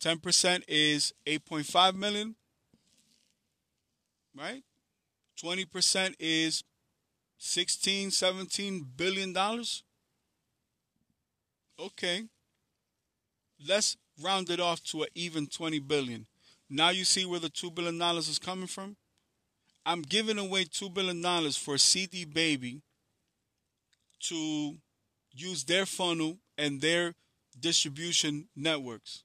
[0.00, 2.34] 10% is 8.5 million,
[4.36, 4.62] right?
[5.42, 6.62] 20% is
[7.38, 9.82] 16, 17 billion dollars.
[11.78, 12.24] Okay.
[13.66, 16.26] Let's round it off to an even 20 billion.
[16.70, 18.96] Now you see where the 2 billion dollars is coming from?
[19.86, 22.82] I'm giving away 2 billion dollars for CD Baby
[24.28, 24.76] to
[25.32, 27.14] use their funnel and their
[27.58, 29.24] distribution networks.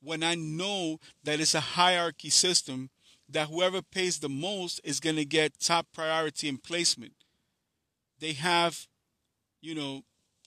[0.00, 2.90] When I know that it's a hierarchy system
[3.28, 7.12] that whoever pays the most is going to get top priority in placement.
[8.20, 8.86] They have,
[9.60, 10.02] you know,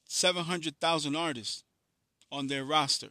[0.05, 1.63] 700,000 artists
[2.31, 3.09] on their roster.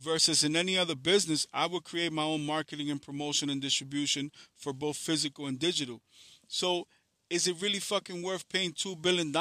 [0.00, 4.30] Versus in any other business, I would create my own marketing and promotion and distribution
[4.56, 6.00] for both physical and digital.
[6.46, 6.86] So,
[7.28, 9.32] is it really fucking worth paying $2 billion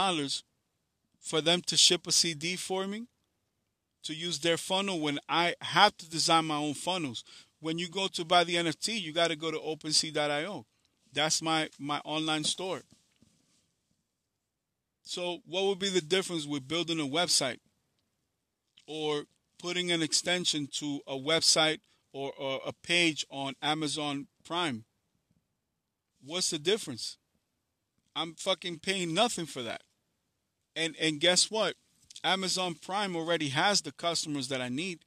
[1.28, 3.07] for them to ship a CD for me?
[4.03, 7.23] To use their funnel when I have to design my own funnels
[7.59, 10.65] when you go to buy the NFT, you got to go to OpenSea.io.
[11.13, 12.84] That's my my online store.
[15.03, 17.59] So, what would be the difference with building a website
[18.86, 19.23] or
[19.57, 21.80] putting an extension to a website
[22.11, 24.84] or, or a page on Amazon Prime?
[26.23, 27.17] What's the difference?
[28.15, 29.82] I'm fucking paying nothing for that.
[30.78, 31.75] And and guess what?
[32.23, 34.99] Amazon Prime already has the customers that I need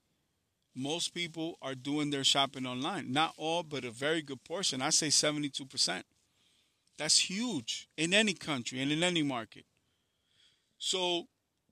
[0.74, 3.12] most people are doing their shopping online.
[3.12, 4.80] Not all, but a very good portion.
[4.82, 6.02] I say 72%.
[6.98, 9.64] That's huge in any country and in any market.
[10.78, 11.26] So,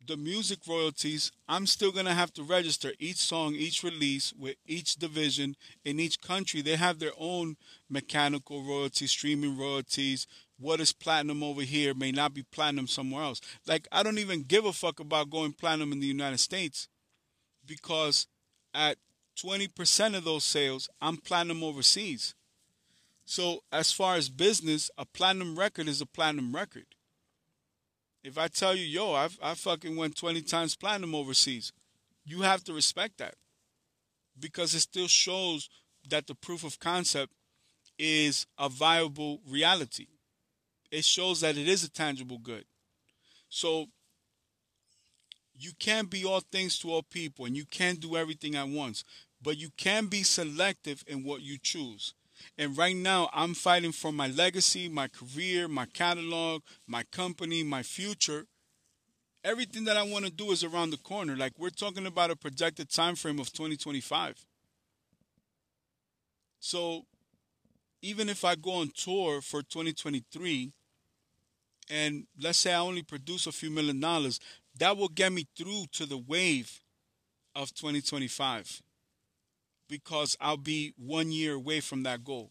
[0.06, 4.56] the music royalties, I'm still going to have to register each song, each release with
[4.64, 6.62] each division in each country.
[6.62, 7.56] They have their own
[7.90, 10.26] mechanical royalties, streaming royalties.
[10.60, 13.40] What is platinum over here may not be platinum somewhere else.
[13.66, 16.88] Like, I don't even give a fuck about going platinum in the United States
[17.64, 18.26] because
[18.74, 18.96] at
[19.36, 22.34] 20% of those sales, I'm platinum overseas.
[23.24, 26.86] So, as far as business, a platinum record is a platinum record.
[28.24, 31.72] If I tell you, yo, I've, I fucking went 20 times platinum overseas,
[32.24, 33.34] you have to respect that
[34.38, 35.68] because it still shows
[36.08, 37.32] that the proof of concept
[37.98, 40.06] is a viable reality.
[40.90, 42.64] It shows that it is a tangible good.
[43.48, 43.86] So,
[45.58, 49.04] you can't be all things to all people and you can't do everything at once,
[49.42, 52.14] but you can be selective in what you choose.
[52.56, 57.82] And right now, I'm fighting for my legacy, my career, my catalog, my company, my
[57.82, 58.46] future.
[59.42, 61.36] Everything that I want to do is around the corner.
[61.36, 64.44] Like we're talking about a projected time frame of 2025.
[66.60, 67.06] So
[68.02, 70.72] even if I go on tour for 2023
[71.90, 74.40] and let's say I only produce a few million dollars,
[74.78, 76.80] that will get me through to the wave
[77.54, 78.82] of 2025
[79.88, 82.50] because I'll be one year away from that goal.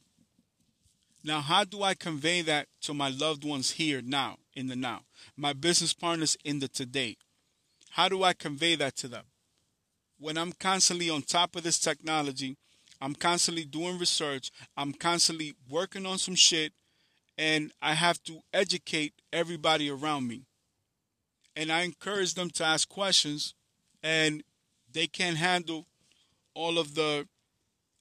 [1.23, 5.01] Now, how do I convey that to my loved ones here now, in the now?
[5.35, 7.17] My business partners in the today.
[7.91, 9.25] How do I convey that to them?
[10.19, 12.57] When I'm constantly on top of this technology,
[13.01, 14.51] I'm constantly doing research.
[14.75, 16.73] I'm constantly working on some shit.
[17.37, 20.43] And I have to educate everybody around me.
[21.55, 23.53] And I encourage them to ask questions.
[24.03, 24.43] And
[24.91, 25.87] they can't handle
[26.53, 27.27] all of the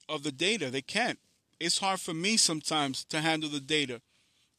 [0.09, 0.69] of the data.
[0.69, 1.19] They can't.
[1.59, 4.01] It's hard for me sometimes to handle the data.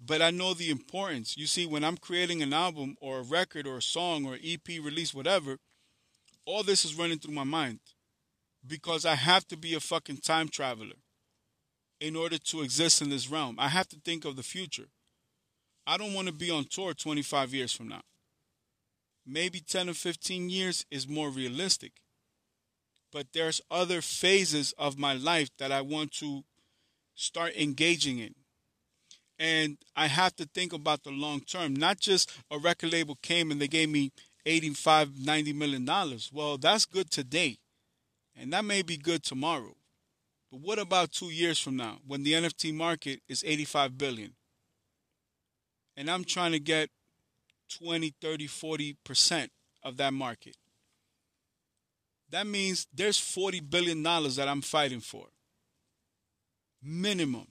[0.01, 1.37] But I know the importance.
[1.37, 4.69] You see, when I'm creating an album or a record or a song or EP
[4.69, 5.59] release, whatever,
[6.45, 7.81] all this is running through my mind
[8.67, 10.97] because I have to be a fucking time traveler
[12.01, 13.57] in order to exist in this realm.
[13.59, 14.89] I have to think of the future.
[15.89, 18.03] I don't want to be on tour 25 years from now.
[19.27, 21.93] Maybe 10 or 15 years is more realistic.
[23.11, 26.45] But there's other phases of my life that I want to
[27.15, 28.35] start engaging in.
[29.39, 33.51] And I have to think about the long term, not just a record label came
[33.51, 34.13] and they gave me
[34.45, 36.29] 85, 90 million dollars.
[36.31, 37.57] Well, that's good today.
[38.37, 39.75] And that may be good tomorrow.
[40.51, 44.35] But what about two years from now when the NFT market is 85 billion?
[45.99, 46.91] And I'm trying to get
[47.81, 49.49] 20, 30, 40%
[49.83, 50.57] of that market.
[52.31, 55.27] That means there's 40 billion dollars that I'm fighting for.
[56.81, 57.49] Minimum.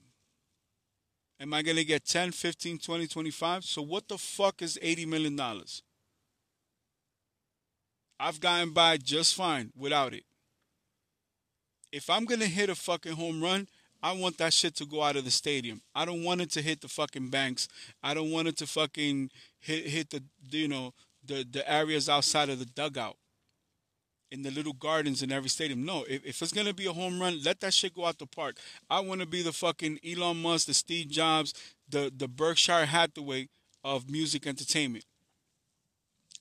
[1.41, 3.65] Am I going to get 10, 15, 20, 25?
[3.65, 5.83] So what the fuck is 80 million dollars?
[8.17, 10.23] I've gotten by just fine without it
[11.91, 13.67] if I'm gonna hit a fucking home run,
[14.07, 15.81] I want that shit to go out of the stadium.
[15.93, 17.67] I don't want it to hit the fucking banks.
[18.01, 20.93] I don't want it to fucking hit hit the you know
[21.25, 23.17] the the areas outside of the dugout
[24.31, 25.83] in the little gardens in every stadium.
[25.83, 28.25] No, if, if it's gonna be a home run, let that shit go out the
[28.25, 28.55] park.
[28.89, 31.53] I want to be the fucking Elon Musk, the Steve Jobs,
[31.89, 33.49] the the Berkshire Hathaway
[33.83, 35.03] of music entertainment.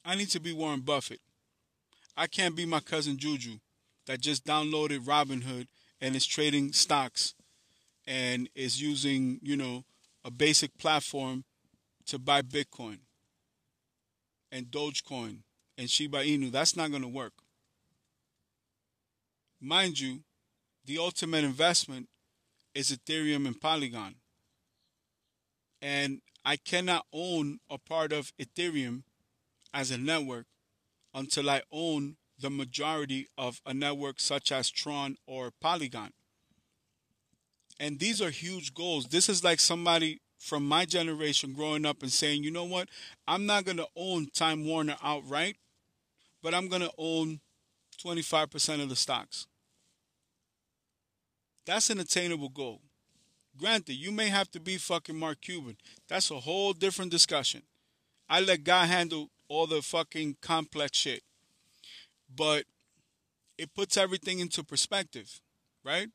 [0.04, 1.20] I need to be Warren Buffett.
[2.16, 3.58] I can't be my cousin Juju
[4.06, 5.66] that just downloaded Robinhood
[6.00, 7.34] and is trading stocks
[8.06, 9.84] and is using, you know,
[10.24, 11.44] a basic platform
[12.06, 12.98] to buy Bitcoin
[14.52, 15.38] and Dogecoin
[15.76, 16.50] and Shiba Inu.
[16.50, 17.32] That's not going to work.
[19.60, 20.20] Mind you,
[20.84, 22.08] the ultimate investment
[22.74, 24.16] is Ethereum and Polygon.
[25.82, 29.02] And I cannot own a part of Ethereum
[29.74, 30.46] as a network
[31.12, 36.10] until I own the majority of a network such as Tron or Polygon.
[37.78, 39.06] And these are huge goals.
[39.06, 42.88] This is like somebody from my generation growing up and saying, you know what,
[43.26, 45.56] I'm not going to own Time Warner outright,
[46.42, 47.40] but I'm going to own
[48.04, 49.46] 25% of the stocks.
[51.64, 52.80] That's an attainable goal.
[53.58, 55.76] Granted, you may have to be fucking Mark Cuban.
[56.08, 57.62] That's a whole different discussion.
[58.28, 61.22] I let God handle all the fucking complex shit
[62.34, 62.64] but
[63.58, 65.40] it puts everything into perspective,
[65.84, 66.08] right?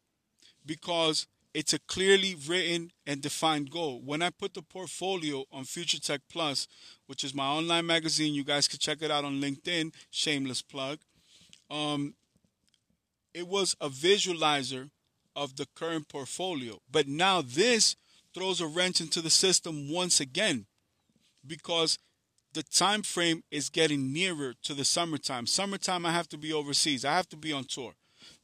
[0.66, 4.02] Because it's a clearly written and defined goal.
[4.04, 6.68] When I put the portfolio on Future Tech Plus,
[7.08, 11.00] which is my online magazine, you guys can check it out on LinkedIn, shameless plug.
[11.70, 12.16] Um,
[13.34, 14.90] it was a visualizer
[15.36, 16.80] of the current portfolio.
[16.90, 17.96] But now this
[18.34, 20.66] throws a wrench into the system once again
[21.46, 21.98] because
[22.54, 25.48] the time frame is getting nearer to the summertime.
[25.48, 27.06] Summertime, I have to be overseas.
[27.06, 27.94] I have to be on tour.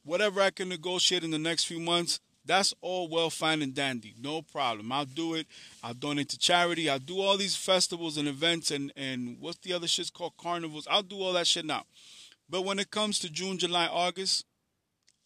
[0.04, 4.14] Whatever I can negotiate in the next few months, that's all well, fine, and dandy.
[4.18, 4.90] No problem.
[4.90, 5.46] I'll do it.
[5.84, 6.88] I'll donate to charity.
[6.88, 10.32] I'll do all these festivals and events and, and what's the other shit's called?
[10.38, 10.88] Carnivals.
[10.90, 11.84] I'll do all that shit now.
[12.48, 14.46] But when it comes to June, July, August,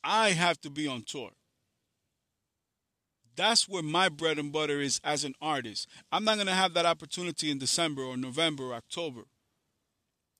[0.02, 1.30] I have to be on tour.
[3.36, 5.88] That's where my bread and butter is as an artist.
[6.10, 9.22] I'm not going to have that opportunity in December or November or October.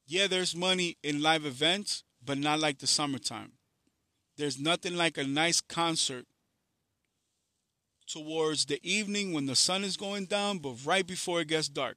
[0.07, 3.53] Yeah, there's money in live events, but not like the summertime.
[4.37, 6.27] There's nothing like a nice concert
[8.07, 11.97] towards the evening when the sun is going down, but right before it gets dark,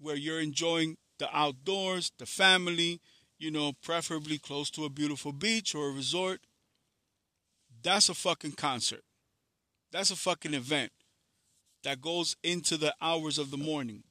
[0.00, 3.00] where you're enjoying the outdoors, the family,
[3.38, 6.40] you know, preferably close to a beautiful beach or a resort.
[7.82, 9.02] That's a fucking concert.
[9.92, 10.92] That's a fucking event
[11.84, 14.02] that goes into the hours of the morning.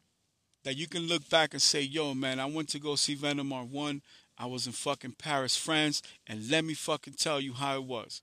[0.63, 3.49] That you can look back and say, yo, man, I went to go see Venom
[3.49, 4.01] R1.
[4.37, 8.21] I was in fucking Paris, France, and let me fucking tell you how it was.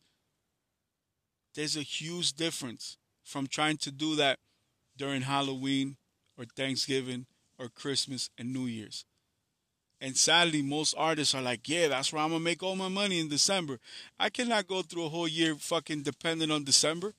[1.55, 4.39] There's a huge difference from trying to do that
[4.97, 5.97] during Halloween
[6.37, 7.27] or Thanksgiving
[7.59, 9.05] or Christmas and New Year's.
[10.01, 13.21] And sadly, most artists are like, yeah, that's where I'm gonna make all my money
[13.21, 13.79] in December.
[14.19, 17.15] I cannot go through a whole year fucking dependent on December.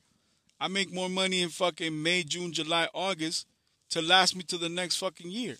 [0.59, 3.47] I make more money in fucking May, June, July, August
[3.91, 5.57] to last me to the next fucking year.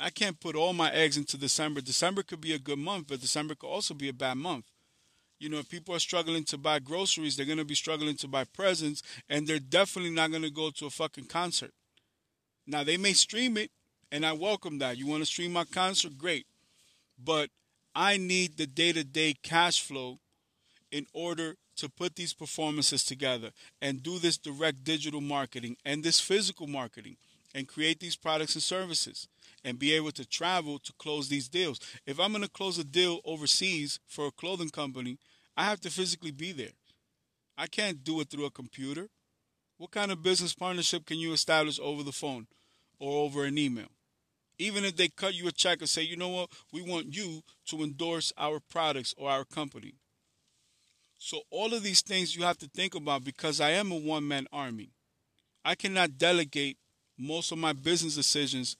[0.00, 1.80] I can't put all my eggs into December.
[1.80, 4.64] December could be a good month, but December could also be a bad month.
[5.38, 8.28] You know, if people are struggling to buy groceries, they're going to be struggling to
[8.28, 11.72] buy presents, and they're definitely not going to go to a fucking concert.
[12.66, 13.70] Now, they may stream it,
[14.10, 14.96] and I welcome that.
[14.96, 16.16] You want to stream my concert?
[16.16, 16.46] Great.
[17.22, 17.50] But
[17.94, 20.18] I need the day to day cash flow
[20.90, 23.50] in order to put these performances together
[23.82, 27.16] and do this direct digital marketing and this physical marketing
[27.54, 29.28] and create these products and services
[29.64, 31.80] and be able to travel to close these deals.
[32.06, 35.18] If I'm going to close a deal overseas for a clothing company,
[35.56, 36.74] I have to physically be there.
[37.56, 39.08] I can't do it through a computer.
[39.78, 42.46] What kind of business partnership can you establish over the phone
[42.98, 43.88] or over an email?
[44.58, 47.42] Even if they cut you a check and say, you know what, we want you
[47.66, 49.94] to endorse our products or our company.
[51.18, 54.28] So, all of these things you have to think about because I am a one
[54.28, 54.90] man army.
[55.64, 56.76] I cannot delegate
[57.18, 58.76] most of my business decisions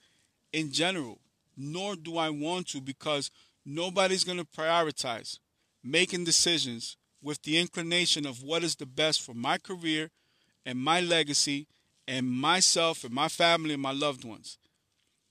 [0.53, 1.18] in general,
[1.57, 3.30] nor do I want to because
[3.64, 5.39] nobody's going to prioritize
[5.82, 10.11] making decisions with the inclination of what is the best for my career
[10.66, 11.66] and my legacy
[12.07, 14.59] and myself and my family and my loved ones.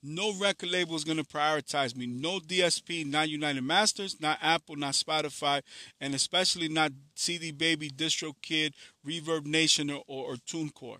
[0.06, 2.06] No record label is going to prioritize me.
[2.06, 5.62] No DSP, not United Masters, not Apple, not Spotify,
[5.98, 8.74] and especially not CD Baby, DistroKid,
[9.06, 10.98] Reverb Nation, or, or, or TuneCore.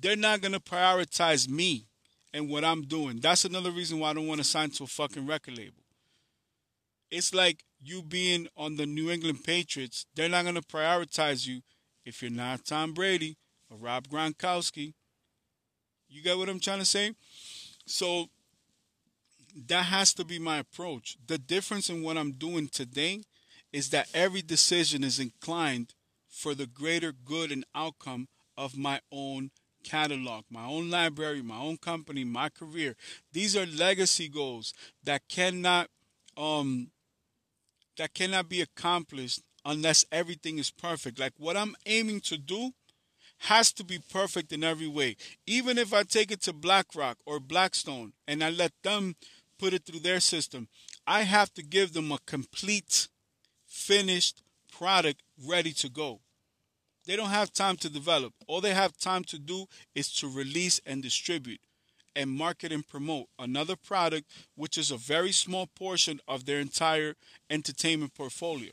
[0.00, 1.86] They're not going to prioritize me
[2.32, 3.20] and what I'm doing.
[3.20, 5.82] That's another reason why I don't want to sign to a fucking record label.
[7.10, 10.06] It's like you being on the New England Patriots.
[10.14, 11.62] They're not going to prioritize you
[12.04, 13.36] if you're not Tom Brady
[13.70, 14.92] or Rob Gronkowski.
[16.08, 17.12] You get what I'm trying to say?
[17.86, 18.26] So
[19.66, 21.16] that has to be my approach.
[21.26, 23.22] The difference in what I'm doing today
[23.72, 25.94] is that every decision is inclined
[26.28, 29.50] for the greater good and outcome of my own
[29.88, 32.94] catalog, my own library, my own company, my career.
[33.32, 34.74] These are legacy goals
[35.04, 35.88] that cannot
[36.36, 36.90] um
[37.96, 41.18] that cannot be accomplished unless everything is perfect.
[41.18, 42.72] Like what I'm aiming to do
[43.42, 45.16] has to be perfect in every way.
[45.46, 49.16] Even if I take it to BlackRock or Blackstone and I let them
[49.58, 50.68] put it through their system,
[51.06, 53.08] I have to give them a complete,
[53.66, 56.20] finished product ready to go.
[57.08, 58.34] They don't have time to develop.
[58.46, 61.60] All they have time to do is to release and distribute
[62.14, 67.14] and market and promote another product, which is a very small portion of their entire
[67.48, 68.72] entertainment portfolio.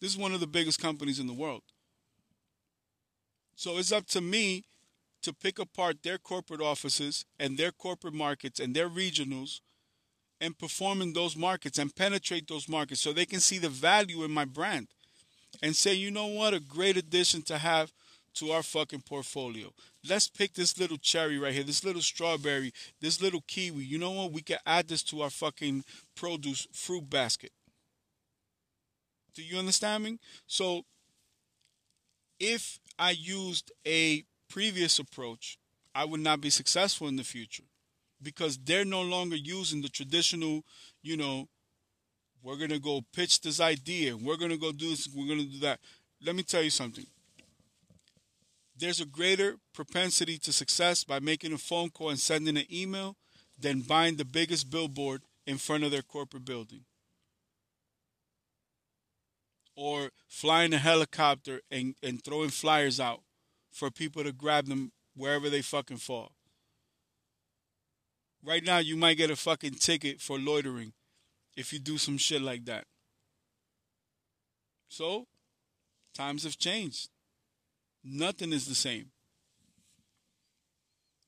[0.00, 1.60] This is one of the biggest companies in the world.
[3.54, 4.64] So it's up to me
[5.20, 9.60] to pick apart their corporate offices and their corporate markets and their regionals
[10.40, 14.24] and perform in those markets and penetrate those markets so they can see the value
[14.24, 14.88] in my brand
[15.62, 17.92] and say, you know what, a great addition to have
[18.34, 19.68] to our fucking portfolio.
[20.08, 23.84] Let's pick this little cherry right here, this little strawberry, this little kiwi.
[23.84, 24.32] You know what?
[24.32, 25.84] We can add this to our fucking
[26.14, 27.52] produce fruit basket.
[29.34, 30.18] Do you understand me?
[30.46, 30.82] So
[32.38, 35.58] if I used a previous approach,
[35.94, 37.64] I would not be successful in the future
[38.22, 40.64] because they're no longer using the traditional,
[41.02, 41.48] you know,
[42.44, 45.40] we're going to go pitch this idea, we're going to go do this, we're going
[45.40, 45.80] to do that.
[46.24, 47.06] Let me tell you something.
[48.76, 53.16] There's a greater propensity to success by making a phone call and sending an email
[53.58, 56.84] than buying the biggest billboard in front of their corporate building
[59.76, 63.20] or flying a helicopter and, and throwing flyers out
[63.72, 66.32] for people to grab them wherever they fucking fall.
[68.44, 70.92] Right now, you might get a fucking ticket for loitering
[71.56, 72.84] if you do some shit like that.
[74.88, 75.26] So,
[76.14, 77.08] times have changed.
[78.02, 79.10] Nothing is the same.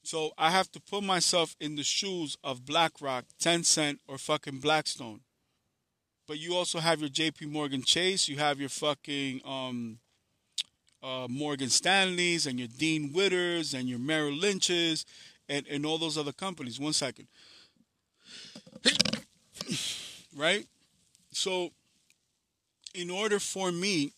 [0.02, 5.20] So I have to put myself in the shoes of BlackRock, Tencent, or fucking Blackstone
[6.26, 7.46] but you also have your J.P.
[7.46, 9.98] Morgan Chase, you have your fucking um,
[11.02, 15.06] uh, Morgan Stanleys, and your Dean Witters, and your Merrill Lynches,
[15.48, 16.80] and and all those other companies.
[16.80, 17.28] One second,
[20.36, 20.66] right?
[21.32, 21.70] So,
[22.94, 24.12] in order for me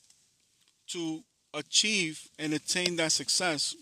[0.88, 1.22] to
[1.54, 3.74] achieve and attain that success,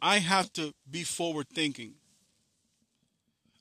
[0.00, 1.94] I have to be forward thinking.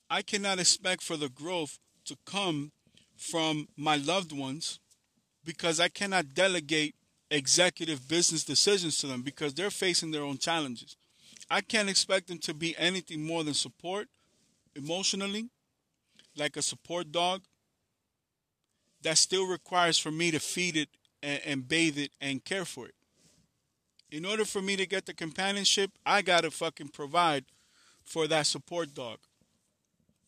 [0.10, 2.72] I cannot expect for the growth to come
[3.16, 4.80] from my loved ones
[5.46, 6.96] because I cannot delegate
[7.30, 10.98] executive business decisions to them because they're facing their own challenges.
[11.50, 14.08] I can't expect them to be anything more than support
[14.76, 15.50] emotionally,
[16.36, 17.44] like a support dog.
[19.04, 20.90] That still requires for me to feed it
[21.24, 22.96] and, and bathe it and care for it.
[24.12, 27.46] In order for me to get the companionship, I gotta fucking provide
[28.04, 29.20] for that support dog.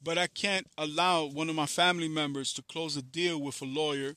[0.02, 3.66] But I can't allow one of my family members to close a deal with a
[3.66, 4.16] lawyer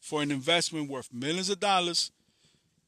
[0.00, 2.12] for an investment worth millions of dollars,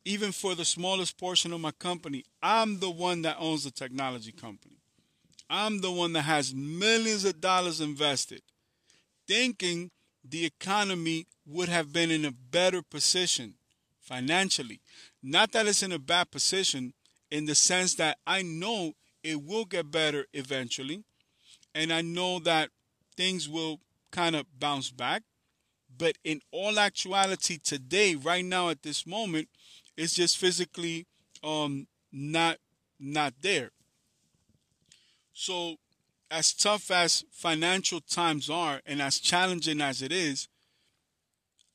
[0.05, 4.33] even for the smallest portion of my company, I'm the one that owns the technology
[4.33, 4.76] company.
[5.49, 8.43] I'm the one that has millions of dollars invested,
[9.27, 9.91] thinking
[10.25, 13.55] the economy would have been in a better position
[14.01, 14.81] financially.
[15.23, 16.95] Not that it's in a bad position
[17.31, 21.05] in the sense that I know it will get better eventually,
[21.75, 22.71] and I know that
[23.17, 23.81] things will
[24.11, 25.23] kind of bounce back.
[25.97, 29.49] But in all actuality, today, right now, at this moment,
[29.97, 31.07] it's just physically
[31.43, 32.59] um, not
[32.99, 33.71] not there.
[35.39, 35.77] So,
[36.31, 40.49] as tough as financial times are, and as challenging as it is,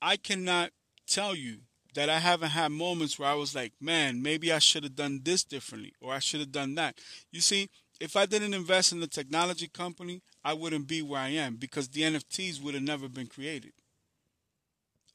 [0.01, 0.71] I cannot
[1.05, 1.59] tell you
[1.93, 5.21] that I haven't had moments where I was like, man, maybe I should have done
[5.23, 6.97] this differently or I should have done that.
[7.31, 11.29] You see, if I didn't invest in the technology company, I wouldn't be where I
[11.29, 13.73] am because the NFTs would have never been created.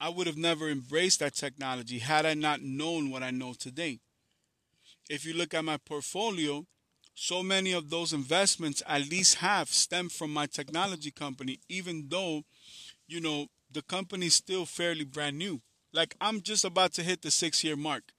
[0.01, 3.99] I would have never embraced that technology had I not known what I know today.
[5.11, 6.65] If you look at my portfolio,
[7.19, 12.43] so many of those investments at least have stemmed from my technology company, even though,
[13.09, 15.63] you know, the company's still fairly brand new.
[15.95, 18.13] Like I'm just about to hit the six year mark.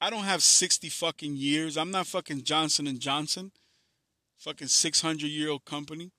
[0.00, 1.76] I don't have 60 fucking years.
[1.76, 3.52] I'm not fucking Johnson and Johnson.
[4.38, 6.10] Fucking 600 year old company.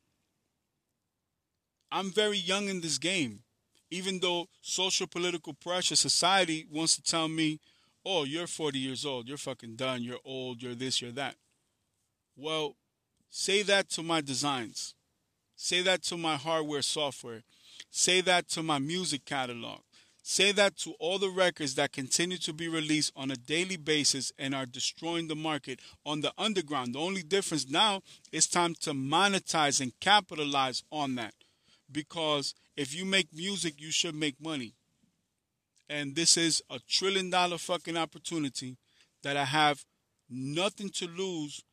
[1.92, 3.40] I'm very young in this game.
[3.90, 7.60] Even though social political pressure, society wants to tell me,
[8.06, 9.28] oh, you're 40 years old.
[9.28, 10.04] You're fucking done.
[10.04, 10.62] You're old.
[10.62, 11.36] You're this, you're that.
[12.38, 12.76] Well,
[13.32, 14.94] say that to my designs.
[15.56, 17.42] Say that to my hardware, software.
[17.90, 19.80] Say that to my music catalog.
[20.22, 24.32] Say that to all the records that continue to be released on a daily basis
[24.38, 26.94] and are destroying the market on the underground.
[26.94, 31.34] The only difference now is time to monetize and capitalize on that.
[31.92, 34.74] Because if you make music, you should make money.
[35.90, 38.76] And this is a trillion dollar fucking opportunity
[39.24, 39.86] that I have
[40.30, 41.64] nothing to lose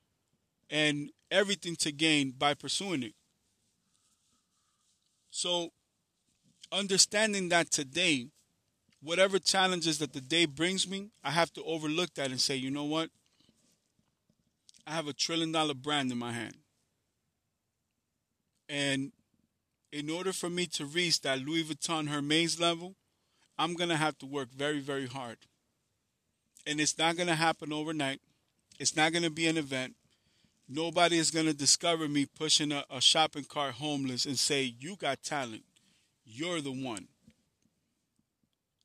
[0.71, 3.15] and everything to gain by pursuing it.
[5.31, 5.71] So,
[6.71, 8.29] understanding that today,
[9.03, 12.71] whatever challenges that the day brings me, I have to overlook that and say, you
[12.71, 13.11] know what?
[14.87, 16.57] I have a trillion dollar brand in my hand.
[18.69, 19.13] And
[19.93, 22.95] in order for me to reach that Louis Vuitton Hermes level,
[23.59, 25.39] I'm going to have to work very, very hard.
[26.67, 28.21] And it's not going to happen overnight.
[28.79, 29.95] It's not going to be an event.
[30.69, 34.97] Nobody is going to discover me pushing a, a shopping cart homeless and say, You
[34.97, 35.65] got talent.
[36.25, 37.09] You're the one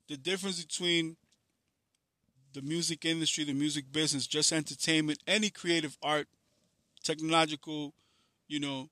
[0.10, 1.16] the difference between
[2.54, 6.28] the music industry, the music business, just entertainment, any creative art,
[7.04, 7.94] technological,
[8.48, 8.90] you know,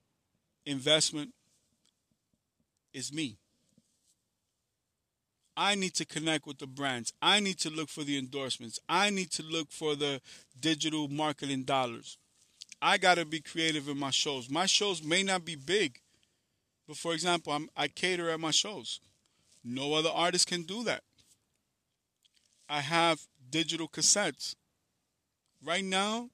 [0.66, 1.34] investment
[2.94, 3.38] is me.
[5.60, 7.12] I need to connect with the brands.
[7.20, 8.80] I need to look for the endorsements.
[8.88, 10.22] I need to look for the
[10.60, 12.20] digital marketing dollars.
[12.82, 14.50] I got to be creative in my shows.
[14.50, 16.00] My shows may not be big,
[16.88, 19.00] but for example, I'm, I cater at my shows.
[19.64, 21.04] No other artist can do that.
[22.70, 24.56] I have digital cassettes.
[25.64, 26.30] Right now,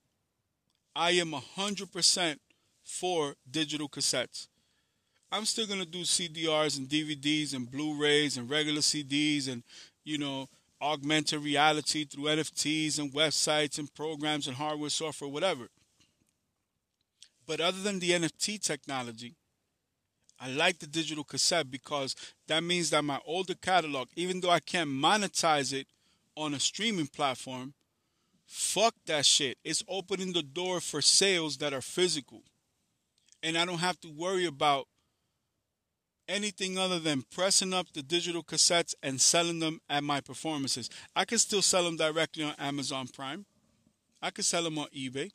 [0.96, 2.38] I am 100%
[2.84, 4.48] for digital cassettes.
[5.32, 9.64] I'm still going to do CDRs and DVDs and Blu-rays and regular CDs and,
[10.04, 10.48] you know,
[10.80, 15.70] augmented reality through NFTs and websites and programs and hardware, software, whatever.
[17.46, 19.36] But other than the NFT technology,
[20.40, 22.16] I like the digital cassette because
[22.48, 25.88] that means that my older catalog, even though I can't monetize it
[26.36, 27.74] on a streaming platform,
[28.46, 29.58] fuck that shit.
[29.64, 32.44] It's opening the door for sales that are physical.
[33.42, 34.88] And I don't have to worry about
[36.28, 40.90] anything other than pressing up the digital cassettes and selling them at my performances.
[41.16, 43.46] I can still sell them directly on Amazon Prime.
[44.22, 45.32] I can sell them on eBay.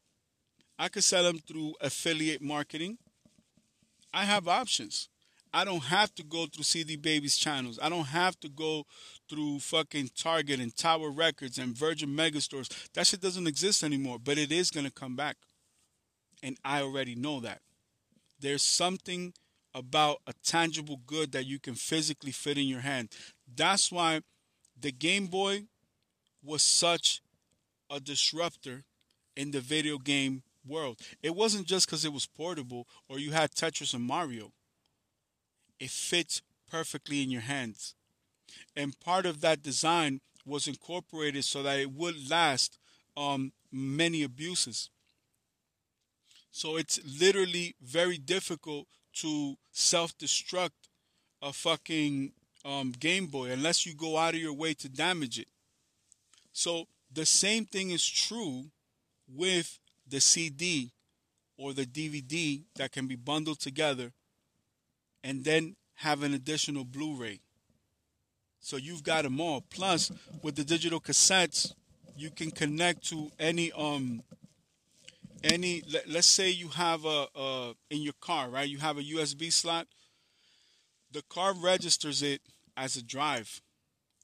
[0.78, 2.98] I could sell them through affiliate marketing.
[4.12, 5.08] I have options.
[5.52, 7.78] I don't have to go through CD Baby's channels.
[7.82, 8.84] I don't have to go
[9.28, 12.68] through fucking Target and Tower Records and Virgin Megastores.
[12.92, 15.36] That shit doesn't exist anymore, but it is going to come back.
[16.42, 17.60] And I already know that.
[18.38, 19.32] There's something
[19.74, 23.08] about a tangible good that you can physically fit in your hand.
[23.52, 24.20] That's why
[24.78, 25.64] the Game Boy
[26.42, 27.20] was such
[27.90, 28.84] a disruptor
[29.36, 30.98] in the video game world.
[31.22, 34.52] It wasn't just because it was portable or you had Tetris and Mario
[35.78, 37.94] it fits perfectly in your hands.
[38.76, 42.78] And part of that design was incorporated so that it would last
[43.16, 44.90] um, many abuses.
[46.50, 50.70] So it's literally very difficult to self destruct
[51.42, 52.32] a fucking
[52.64, 55.48] um, Game Boy unless you go out of your way to damage it.
[56.52, 58.66] So the same thing is true
[59.28, 59.78] with
[60.08, 60.92] the CD
[61.56, 64.12] or the DVD that can be bundled together
[65.24, 67.40] and then have an additional Blu ray.
[68.60, 69.64] So you've got them all.
[69.70, 70.10] Plus,
[70.42, 71.72] with the digital cassettes,
[72.16, 74.22] you can connect to any um
[75.44, 79.02] any let, us say you have a, a in your car right you have a
[79.02, 79.86] usb slot
[81.12, 82.40] the car registers it
[82.76, 83.60] as a drive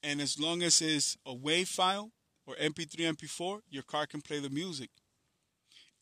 [0.02, 2.10] and as long as it's a wave file
[2.48, 4.90] or mp3 mp4 your car can play the music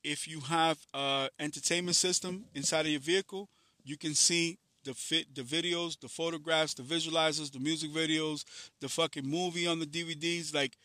[0.05, 3.49] if you have a entertainment system inside of your vehicle
[3.85, 8.45] you can see the fit the videos the photographs the visualizers the music videos
[8.81, 10.77] the fucking movie on the dvds like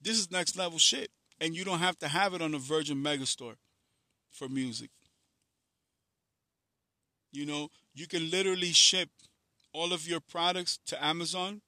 [0.00, 1.10] this is next level shit.
[1.40, 3.56] And you don't have to have it on the Virgin Megastore
[4.30, 4.90] for music.
[7.32, 9.08] You know, you can literally ship
[9.72, 11.62] all of your products to Amazon.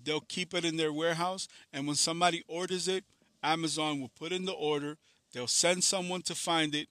[0.00, 1.48] They'll keep it in their warehouse.
[1.72, 3.04] And when somebody orders it,
[3.42, 4.96] Amazon will put in the order.
[5.32, 6.88] They'll send someone to find it.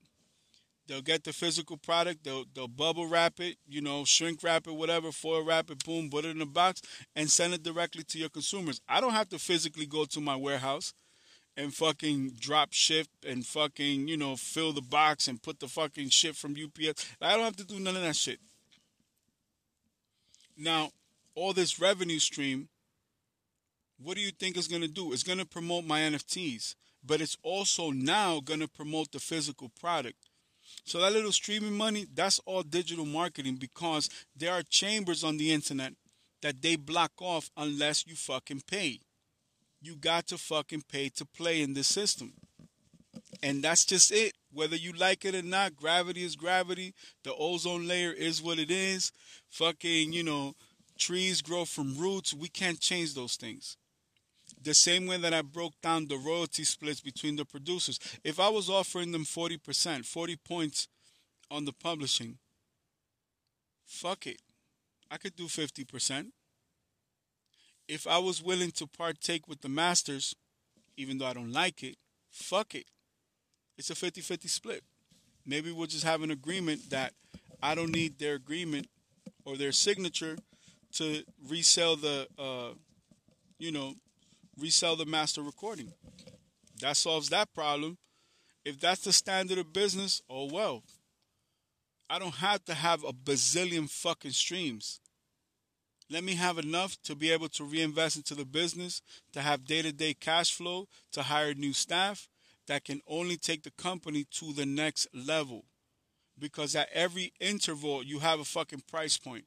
[0.88, 2.24] They'll get the physical product.
[2.24, 6.10] They'll they'll bubble wrap it, you know, shrink wrap it, whatever, foil wrap it, boom,
[6.10, 6.82] put it in a box,
[7.16, 8.80] and send it directly to your consumers.
[8.88, 10.94] I don't have to physically go to my warehouse
[11.58, 16.10] and fucking drop ship and fucking, you know, fill the box and put the fucking
[16.10, 17.06] shit from UPS.
[17.22, 18.40] I don't have to do none of that shit.
[20.56, 20.92] Now,
[21.36, 22.70] all this revenue stream,
[24.02, 25.12] what do you think is going to do?
[25.12, 26.76] It's going to promote my NFTs,
[27.08, 30.18] but it's also now going to promote the physical product.
[30.84, 35.52] So that little streaming money, that's all digital marketing because there are chambers on the
[35.52, 35.94] internet
[36.42, 39.00] that they block off unless you fucking pay.
[39.82, 42.34] You got to fucking pay to play in this system.
[43.42, 44.34] And that's just it.
[44.52, 46.94] Whether you like it or not, gravity is gravity.
[47.24, 49.12] The ozone layer is what it is.
[49.50, 50.54] Fucking, you know,
[50.98, 52.34] trees grow from roots.
[52.34, 53.78] We can't change those things
[54.62, 58.00] the same way that I broke down the royalty splits between the producers.
[58.24, 60.88] If I was offering them 40%, 40 points
[61.50, 62.38] on the publishing,
[63.86, 64.42] fuck it.
[65.10, 66.32] I could do 50%.
[67.88, 70.36] If I was willing to partake with the masters,
[70.98, 71.96] even though I don't like it,
[72.32, 72.86] fuck it.
[73.78, 74.84] It's a 50 50 split.
[75.46, 77.14] Maybe we'll just have an agreement that
[77.62, 78.88] I don't need their agreement
[79.46, 80.38] or their signature
[80.94, 82.74] to resell the, uh,
[83.60, 83.94] you know,
[84.60, 85.94] resell the master recording.
[86.82, 87.98] That solves that problem.
[88.66, 90.84] If that's the standard of business, oh well.
[92.10, 95.00] I don't have to have a bazillion fucking streams.
[96.10, 99.02] Let me have enough to be able to reinvest into the business,
[99.34, 102.30] to have day to day cash flow, to hire new staff
[102.68, 105.66] that can only take the company to the next level.
[106.40, 109.46] Because at every interval, you have a fucking price point.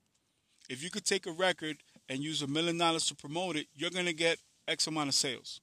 [0.69, 1.79] If you could take a record
[2.09, 4.39] and use a million dollars to promote it, you're going to get
[4.71, 5.61] X amount of sales.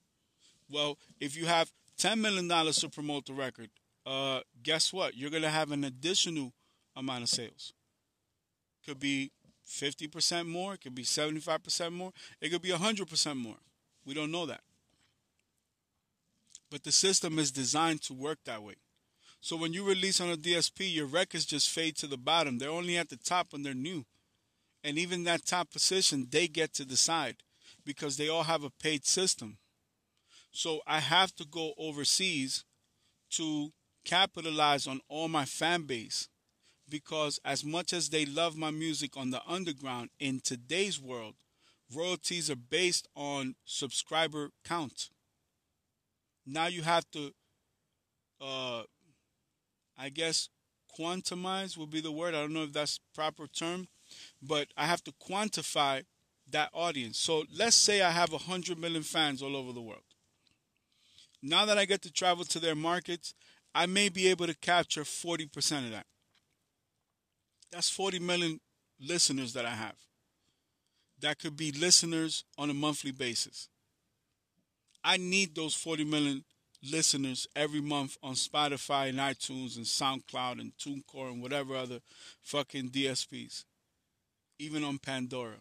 [0.69, 3.69] Well, if you have $10 million to promote the record,
[4.05, 5.15] uh, guess what?
[5.15, 6.53] You're going to have an additional
[6.95, 7.73] amount of sales.
[8.85, 9.31] Could be
[9.67, 12.11] 50% more, it could be 75% more,
[12.41, 13.57] it could be 100% more.
[14.05, 14.61] We don't know that.
[16.69, 18.75] But the system is designed to work that way.
[19.39, 22.57] So when you release on a DSP, your records just fade to the bottom.
[22.57, 24.05] They're only at the top when they're new.
[24.83, 27.37] And even that top position, they get to decide
[27.87, 29.57] because they all have a paid system.
[30.51, 32.65] So I have to go overseas
[33.31, 33.71] to
[34.05, 36.27] capitalize on all my fan base
[36.89, 41.35] because as much as they love my music on the underground in today's world,
[41.93, 45.09] royalties are based on subscriber count.
[46.45, 47.31] Now you have to
[48.41, 48.83] uh
[49.97, 50.49] I guess
[50.99, 52.35] quantumize would be the word.
[52.35, 53.87] I don't know if that's proper term,
[54.41, 56.03] but I have to quantify
[56.51, 57.17] that audience.
[57.19, 60.01] So let's say I have 100 million fans all over the world.
[61.41, 63.33] Now that I get to travel to their markets,
[63.75, 66.05] I may be able to capture 40% of that.
[67.71, 68.59] That's 40 million
[68.99, 69.95] listeners that I have.
[71.19, 73.69] That could be listeners on a monthly basis.
[75.03, 76.43] I need those 40 million
[76.83, 81.99] listeners every month on Spotify and iTunes and SoundCloud and TuneCore and whatever other
[82.43, 83.63] fucking DSPs,
[84.59, 85.57] even on Pandora.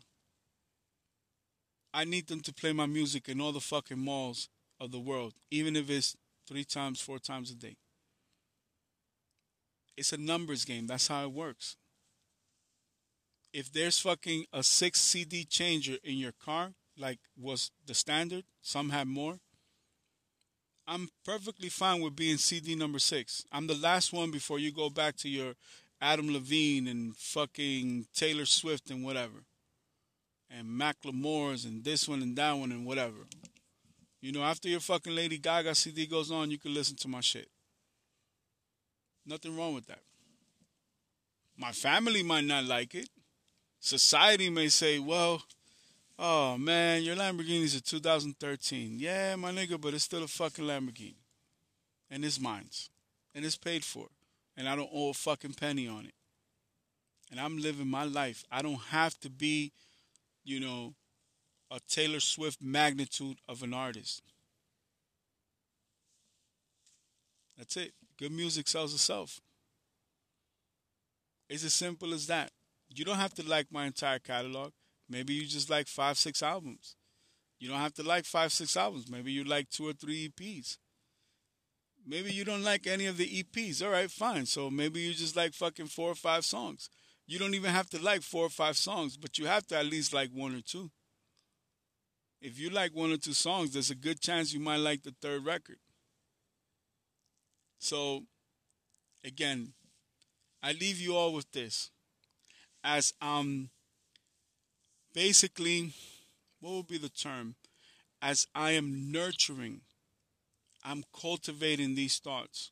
[1.97, 5.33] I need them to play my music in all the fucking malls of the world,
[5.51, 6.15] even if it's
[6.47, 7.79] three times, four times a day.
[9.97, 10.87] It's a numbers game.
[10.87, 11.77] That's how it works.
[13.51, 18.91] If there's fucking a six CD changer in your car, like was the standard, some
[18.91, 19.39] have more.
[20.87, 23.43] I'm perfectly fine with being CD number six.
[23.51, 25.55] I'm the last one before you go back to your
[26.03, 29.47] Adam Levine and fucking Taylor Swift and whatever.
[30.51, 33.27] And Macklemore's and this one and that one and whatever.
[34.21, 37.21] You know, after your fucking Lady Gaga CD goes on, you can listen to my
[37.21, 37.49] shit.
[39.25, 40.01] Nothing wrong with that.
[41.57, 43.09] My family might not like it.
[43.81, 45.43] Society may say, well,
[46.19, 48.97] oh man, your Lamborghini's a 2013.
[48.99, 51.15] Yeah, my nigga, but it's still a fucking Lamborghini.
[52.11, 52.69] And it's mine.
[53.35, 54.07] And it's paid for.
[54.57, 56.15] And I don't owe a fucking penny on it.
[57.31, 58.45] And I'm living my life.
[58.51, 59.73] I don't have to be,
[60.47, 60.95] you know,
[61.71, 64.23] a Taylor Swift magnitude of an artist.
[67.59, 67.93] That's it.
[68.17, 69.41] Good music sells itself.
[71.49, 72.53] It's as simple as that.
[72.89, 74.73] You don't have to like my entire catalog.
[75.09, 76.95] Maybe you just like five, six albums.
[77.59, 79.11] You don't have to like five, six albums.
[79.11, 80.79] Maybe you like two or three EPs.
[82.07, 83.83] Maybe you don't like any of the EPs.
[83.83, 84.47] All right, fine.
[84.47, 86.89] So maybe you just like fucking four or five songs.
[87.27, 89.87] You don't even have to like four or five songs, but you have to at
[89.87, 90.91] least like one or two.
[92.41, 95.15] If you like one or two songs, there's a good chance you might like the
[95.21, 95.79] third record.
[97.79, 98.25] So,
[99.25, 99.75] again,
[100.63, 101.91] I leave you all with this.
[102.85, 103.71] As um
[105.13, 105.93] basically
[106.61, 107.57] what would be the term?
[108.23, 109.83] As I am nurturing,
[110.85, 112.71] I'm cultivating these thoughts,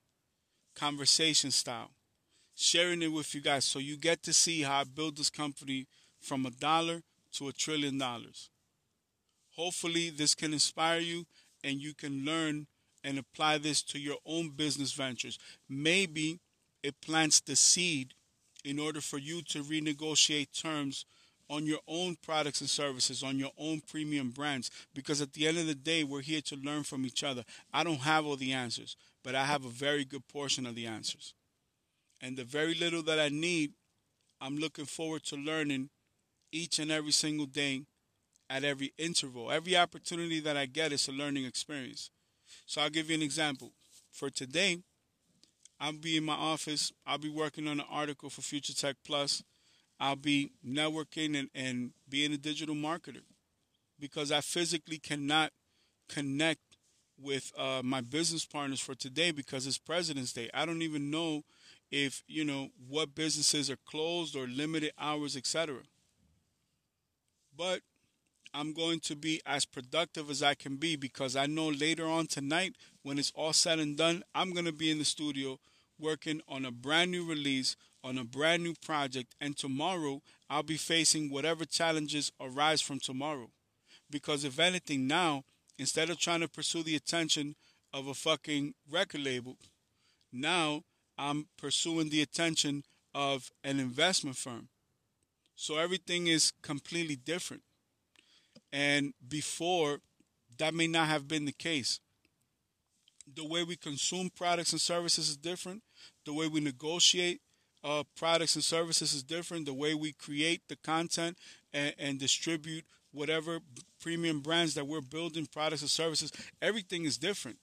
[0.75, 1.94] conversation style,
[2.55, 5.87] sharing it with you guys so you get to see how I build this company
[6.21, 7.03] from a dollar
[7.33, 8.51] to a trillion dollars.
[9.57, 11.27] Hopefully, this can inspire you
[11.63, 12.67] and you can learn
[13.05, 15.39] and apply this to your own business ventures.
[15.69, 16.41] Maybe
[16.83, 18.15] it plants the seed
[18.65, 21.05] in order for you to renegotiate terms
[21.51, 24.71] on your own products and services, on your own premium brands.
[24.95, 27.45] Because at the end of the day, we're here to learn from each other.
[27.73, 30.87] I don't have all the answers, but I have a very good portion of the
[30.87, 31.35] answers.
[32.25, 33.73] And the very little that I need,
[34.41, 35.91] I'm looking forward to learning
[36.51, 37.83] each and every single day
[38.49, 39.53] at every interval.
[39.53, 42.09] Every opportunity that I get is a learning experience.
[42.65, 43.73] So I'll give you an example.
[44.11, 44.79] For today,
[45.79, 46.93] I'll be in my office.
[47.07, 49.45] I'll be working on an article for Future Tech Plus.
[50.01, 53.21] I'll be networking and, and being a digital marketer
[54.01, 55.51] because I physically cannot
[56.09, 56.63] connect
[57.21, 60.49] with uh, my business partners for today because it's President's Day.
[60.55, 61.43] I don't even know
[61.97, 65.77] if you know what businesses are closed or limited hours, etc.
[67.57, 67.83] But
[68.53, 72.27] I'm going to be as productive as I can be because I know later on
[72.27, 75.61] tonight, when it's all said and done, I'm going to be in the studio
[75.97, 80.77] working on a brand new release, on a brand new project, and tomorrow I'll be
[80.77, 83.51] facing whatever challenges arise from tomorrow.
[84.11, 85.45] Because if anything, now,
[85.79, 87.55] instead of trying to pursue the attention
[87.93, 89.59] of a fucking record label,
[90.33, 90.83] now
[91.17, 92.85] I'm pursuing the attention
[93.15, 94.69] of an investment firm.
[95.57, 97.63] So everything is completely different.
[98.73, 100.01] And before,
[100.59, 102.01] that may not have been the case.
[103.33, 105.83] The way we consume products and services is different.
[106.27, 107.41] The way we negotiate
[107.85, 109.67] uh, products and services is different.
[109.67, 111.39] The way we create the content
[111.73, 113.61] and, and distribute whatever
[114.01, 117.59] premium brands that we're building, products and services, everything is different.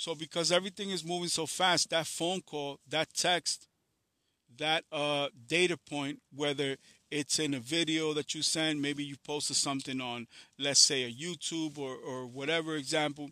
[0.00, 3.68] So because everything is moving so fast, that phone call, that text,
[4.56, 6.78] that uh, data point, whether
[7.10, 8.80] it's in a video that you send.
[8.80, 10.26] Maybe you posted something on,
[10.58, 13.28] let's say, a YouTube or, or whatever example,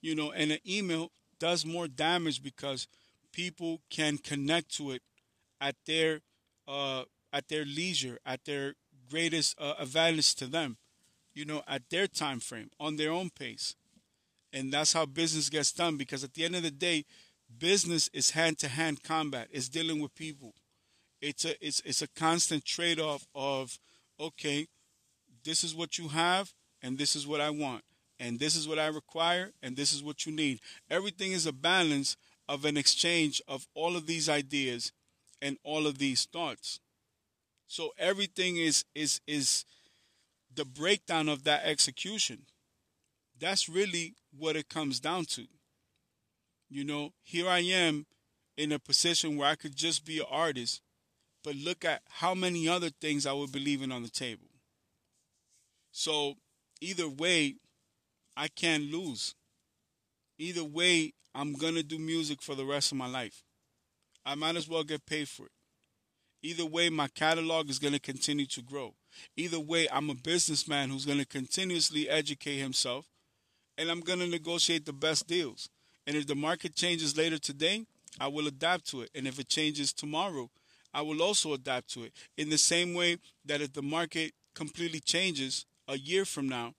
[0.00, 2.86] you know, and an email does more damage because
[3.32, 5.02] people can connect to it
[5.60, 6.20] at their
[6.68, 8.74] uh, at their leisure, at their
[9.10, 10.76] greatest uh, advantage to them,
[11.34, 13.74] you know, at their time frame, on their own pace,
[14.52, 15.96] and that's how business gets done.
[15.96, 17.04] Because at the end of the day,
[17.58, 19.48] business is hand to hand combat.
[19.50, 20.54] It's dealing with people
[21.22, 23.78] it's a it's it's a constant trade off of
[24.20, 24.66] okay,
[25.44, 26.52] this is what you have
[26.82, 27.84] and this is what I want
[28.20, 30.60] and this is what I require and this is what you need.
[30.90, 32.16] Everything is a balance
[32.48, 34.92] of an exchange of all of these ideas
[35.40, 36.80] and all of these thoughts.
[37.68, 39.64] So everything is is is
[40.54, 42.46] the breakdown of that execution.
[43.38, 45.46] That's really what it comes down to.
[46.68, 48.06] You know, here I am
[48.56, 50.82] in a position where I could just be an artist
[51.44, 54.46] but look at how many other things I would be leaving on the table.
[55.90, 56.34] So
[56.80, 57.56] either way,
[58.36, 59.34] I can't lose.
[60.38, 63.42] Either way, I'm going to do music for the rest of my life.
[64.24, 65.52] I might as well get paid for it.
[66.42, 68.94] Either way, my catalog is going to continue to grow.
[69.36, 73.06] Either way, I'm a businessman who's going to continuously educate himself
[73.82, 75.68] and I'm going to negotiate the best deals.
[76.06, 77.84] And if the market changes later today,
[78.20, 79.10] I will adapt to it.
[79.12, 80.50] And if it changes tomorrow,
[80.94, 82.12] I will also adapt to it.
[82.36, 86.74] In the same way that if the market completely changes a year from now,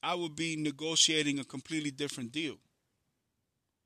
[0.00, 2.58] I will be negotiating a completely different deal.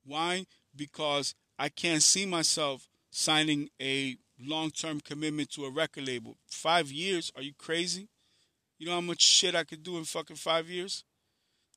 [0.04, 0.44] Why?
[0.76, 6.36] Because I can't see myself signing a long term commitment to a record label.
[6.50, 7.32] Five years?
[7.34, 8.08] Are you crazy?
[8.78, 11.02] You know how much shit I could do in fucking five years?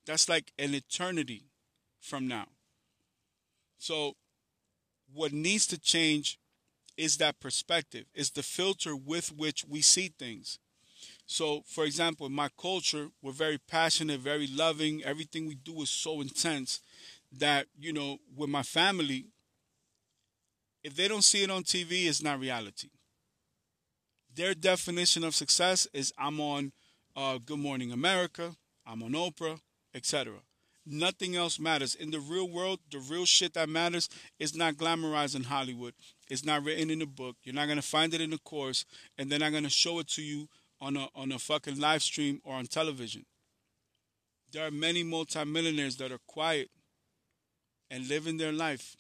[0.10, 1.44] That's like an eternity
[2.02, 2.48] from now.
[3.78, 4.14] So,
[5.14, 6.40] what needs to change
[6.98, 10.58] is that perspective, is the filter with which we see things.
[11.28, 15.04] So, for example, in my culture, we're very passionate, very loving.
[15.04, 16.80] Everything we do is so intense
[17.32, 19.28] that, you know, with my family,
[20.84, 22.90] if they don't see it on TV, it's not reality.
[24.34, 26.72] Their definition of success is I'm on
[27.16, 28.56] uh, Good Morning America,
[28.88, 29.60] I'm on Oprah,
[29.94, 30.34] etc.
[30.86, 31.94] Nothing else matters.
[31.94, 34.10] In the real world, the real shit that matters
[34.40, 35.94] is not glamorized in Hollywood.
[36.30, 37.36] It's not written in a book.
[37.44, 38.86] You're not gonna find it in a course,
[39.18, 40.48] and they're not gonna show it to you
[40.82, 43.26] on a on a fucking live stream or on television.
[44.52, 46.70] There are many multimillionaires that are quiet
[47.92, 48.96] and living their life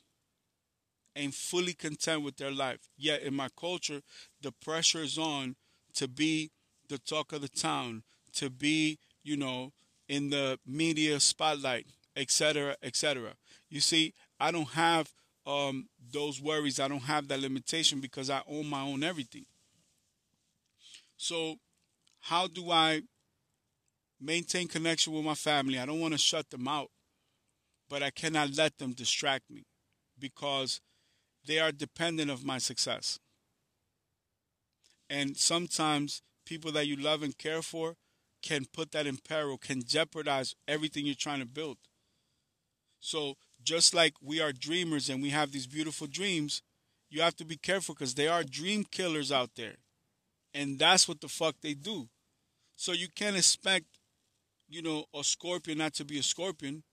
[1.15, 2.79] and fully content with their life.
[2.97, 4.01] Yet in my culture,
[4.41, 5.55] the pressure is on
[5.95, 6.51] to be
[6.87, 8.03] the talk of the town,
[8.33, 9.73] to be, you know,
[10.09, 13.35] in the media spotlight, etc., etc.
[13.69, 15.13] You see, I don't have
[15.45, 16.79] um, those worries.
[16.79, 19.45] I don't have that limitation because I own my own everything.
[21.15, 21.55] So,
[22.21, 23.03] how do I
[24.19, 25.79] maintain connection with my family?
[25.79, 26.89] I don't want to shut them out,
[27.89, 29.65] but I cannot let them distract me
[30.17, 30.81] because
[31.45, 33.19] they are dependent of my success.
[35.09, 37.95] And sometimes people that you love and care for
[38.41, 41.77] can put that in peril, can jeopardize everything you're trying to build.
[42.99, 46.61] So, just like we are dreamers and we have these beautiful dreams,
[47.09, 49.75] you have to be careful because there are dream killers out there.
[50.53, 52.09] And that's what the fuck they do.
[52.75, 53.85] So, you can't expect,
[54.67, 56.83] you know, a scorpion not to be a scorpion.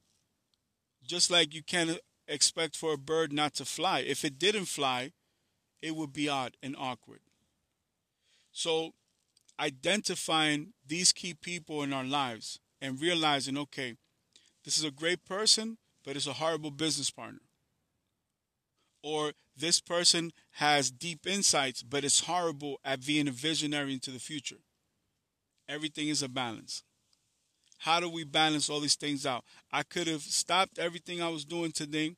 [1.05, 4.01] Just like you can't expect for a bird not to fly.
[4.01, 5.12] If it didn't fly,
[5.81, 7.20] it would be odd and awkward.
[8.52, 8.94] So,
[9.59, 13.97] identifying these key people in our lives and realizing, okay,
[14.65, 17.41] this is a great person, but it's a horrible business partner.
[19.03, 24.19] Or this person has deep insights, but it's horrible at being a visionary into the
[24.19, 24.59] future.
[25.69, 26.83] Everything is a balance.
[27.78, 29.45] How do we balance all these things out?
[29.73, 32.16] I could have stopped everything I was doing today.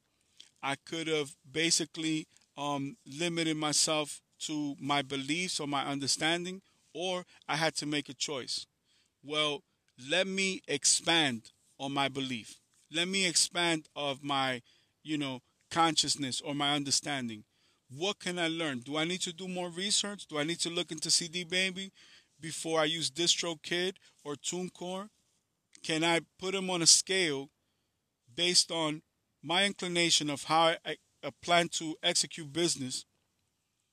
[0.63, 6.63] I could have basically um, limited myself to my beliefs or my understanding,
[6.95, 8.67] or I had to make a choice.
[9.23, 9.63] Well,
[10.09, 12.61] let me expand on my belief.
[12.93, 14.63] Let me expand of my,
[15.03, 15.41] you know,
[15.71, 17.45] consciousness or my understanding.
[17.91, 18.81] What can I learn?
[18.81, 20.27] Do I need to do more research?
[20.27, 21.93] Do I need to look into CD Baby
[22.41, 23.95] before I use DistroKid
[24.25, 25.09] or TuneCore?
[25.83, 27.51] Can I put them on a scale
[28.35, 29.03] based on
[29.43, 33.05] my inclination of how I, I plan to execute business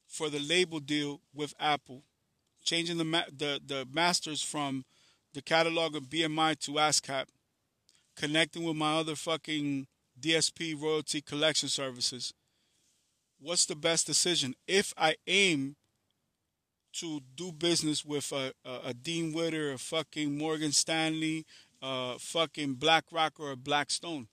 [0.08, 2.04] for the label deal with Apple,
[2.66, 3.06] changing the
[3.36, 4.84] the the masters from
[5.34, 7.26] the catalog of BMI to ASCAP,
[8.16, 9.88] connecting with my other fucking
[10.20, 12.34] DSP royalty collection services.
[13.40, 14.56] What's the best decision?
[14.68, 15.76] If I aim
[16.94, 21.46] to do business with a, a, a Dean Witter, a fucking Morgan Stanley,
[21.82, 24.28] a fucking BlackRock, or a Blackstone,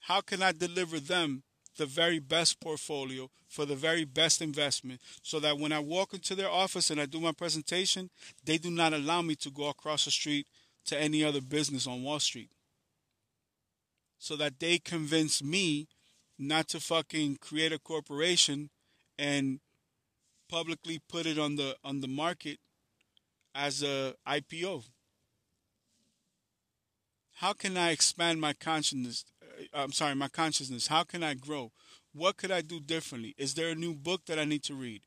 [0.00, 1.42] how can I deliver them
[1.80, 6.34] the very best portfolio for the very best investment so that when I walk into
[6.34, 8.10] their office and I do my presentation,
[8.44, 10.46] they do not allow me to go across the street
[10.84, 12.50] to any other business on Wall Street.
[14.18, 15.88] So that they convince me
[16.38, 18.68] not to fucking create a corporation
[19.18, 19.60] and
[20.50, 22.58] publicly put it on the on the market
[23.54, 24.84] as a IPO.
[27.36, 29.24] How can I expand my consciousness
[29.72, 30.86] I'm sorry, my consciousness.
[30.86, 31.72] How can I grow?
[32.12, 33.34] What could I do differently?
[33.38, 35.02] Is there a new book that I need to read?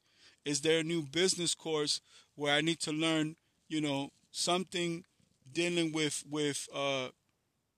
[0.46, 2.02] Is there a new business course
[2.36, 3.36] where I need to learn,
[3.68, 5.04] you know, something
[5.52, 7.10] dealing with with uh,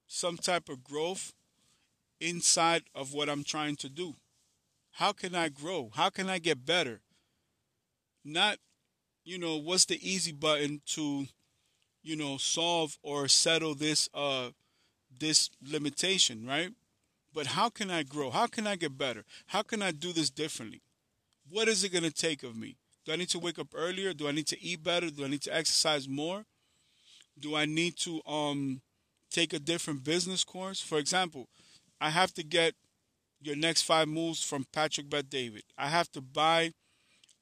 [0.07, 1.33] some type of growth
[2.19, 4.15] inside of what I'm trying to do?
[4.93, 5.91] How can I grow?
[5.93, 7.01] How can I get better?
[8.23, 8.57] Not,
[9.23, 11.25] you know, what's the easy button to,
[12.01, 14.49] you know, solve or settle this uh
[15.19, 16.71] this limitation, right?
[17.33, 18.29] But how can I grow?
[18.29, 19.25] How can I get better?
[19.47, 20.81] How can I do this differently?
[21.49, 22.77] What is it going to take of me?
[23.05, 24.13] Do I need to wake up earlier?
[24.13, 25.09] Do I need to eat better?
[25.09, 26.45] Do I need to exercise more?
[27.37, 28.81] Do I need to um
[29.29, 30.81] take a different business course?
[30.81, 31.47] For example,
[31.99, 32.73] I have to get
[33.41, 35.63] your next five moves from Patrick Bet David.
[35.77, 36.71] I have to buy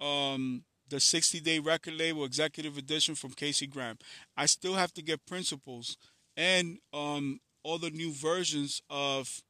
[0.02, 3.98] um the 60 day record label executive edition from Casey Graham.
[4.36, 5.98] I still have to get principles
[6.36, 9.41] and um, all the new versions of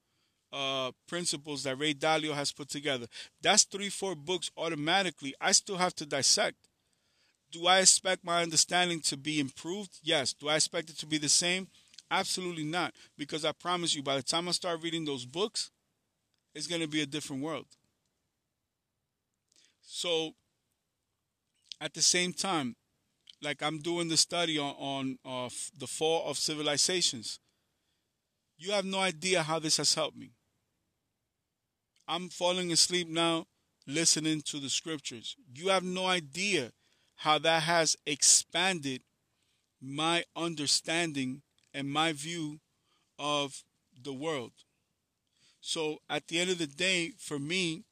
[0.51, 3.07] uh, principles that Ray Dalio has put together.
[3.41, 5.33] That's three, four books automatically.
[5.41, 6.57] I still have to dissect.
[7.51, 9.99] Do I expect my understanding to be improved?
[10.03, 10.33] Yes.
[10.33, 11.67] Do I expect it to be the same?
[12.09, 12.93] Absolutely not.
[13.17, 15.71] Because I promise you, by the time I start reading those books,
[16.53, 17.65] it's going to be a different world.
[19.81, 20.33] So,
[21.81, 22.75] at the same time,
[23.41, 27.39] like I'm doing the study on, on uh, the fall of civilizations,
[28.57, 30.31] you have no idea how this has helped me.
[32.07, 33.45] I'm falling asleep now
[33.87, 35.35] listening to the scriptures.
[35.53, 36.71] You have no idea
[37.15, 39.01] how that has expanded
[39.81, 41.41] my understanding
[41.73, 42.59] and my view
[43.19, 43.63] of
[44.01, 44.51] the world.
[45.61, 47.83] So at the end of the day, for me,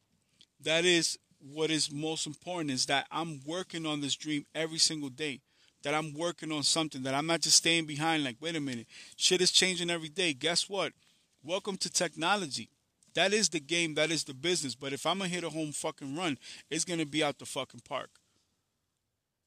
[0.61, 5.09] that is what is most important is that I'm working on this dream every single
[5.09, 5.41] day.
[5.83, 8.87] That I'm working on something, that I'm not just staying behind, like, wait a minute,
[9.15, 10.33] shit is changing every day.
[10.33, 10.93] Guess what?
[11.43, 12.69] Welcome to technology.
[13.13, 14.75] That is the game, that is the business.
[14.75, 16.37] But if I'm gonna hit a home fucking run,
[16.69, 18.09] it's gonna be out the fucking park.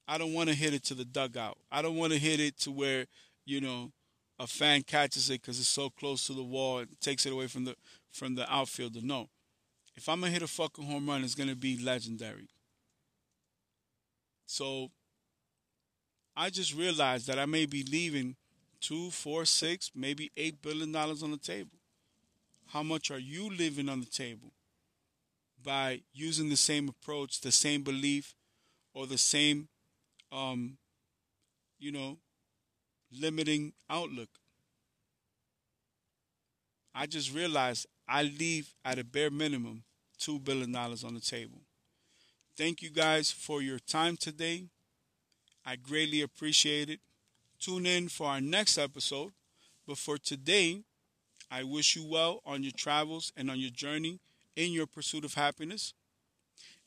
[0.07, 1.57] I don't want to hit it to the dugout.
[1.71, 3.05] I don't want to hit it to where
[3.45, 3.91] you know
[4.37, 7.47] a fan catches it because it's so close to the wall and takes it away
[7.47, 7.75] from the
[8.11, 8.99] from the outfielder.
[9.01, 9.29] No,
[9.95, 12.49] if I'm gonna hit a fucking home run, it's gonna be legendary.
[14.45, 14.91] So
[16.35, 18.35] I just realized that I may be leaving
[18.79, 21.77] two, four, six, maybe eight billion dollars on the table.
[22.67, 24.51] How much are you leaving on the table
[25.63, 28.35] by using the same approach, the same belief,
[28.93, 29.67] or the same,
[30.31, 30.77] um,
[31.79, 32.17] you know,
[33.11, 34.29] limiting outlook?
[36.93, 39.83] I just realized I leave at a bare minimum
[40.19, 41.61] $2 billion on the table.
[42.57, 44.65] Thank you guys for your time today.
[45.65, 46.99] I greatly appreciate it.
[47.59, 49.31] Tune in for our next episode.
[49.87, 50.81] But for today,
[51.51, 54.19] I wish you well on your travels and on your journey
[54.55, 55.93] in your pursuit of happiness.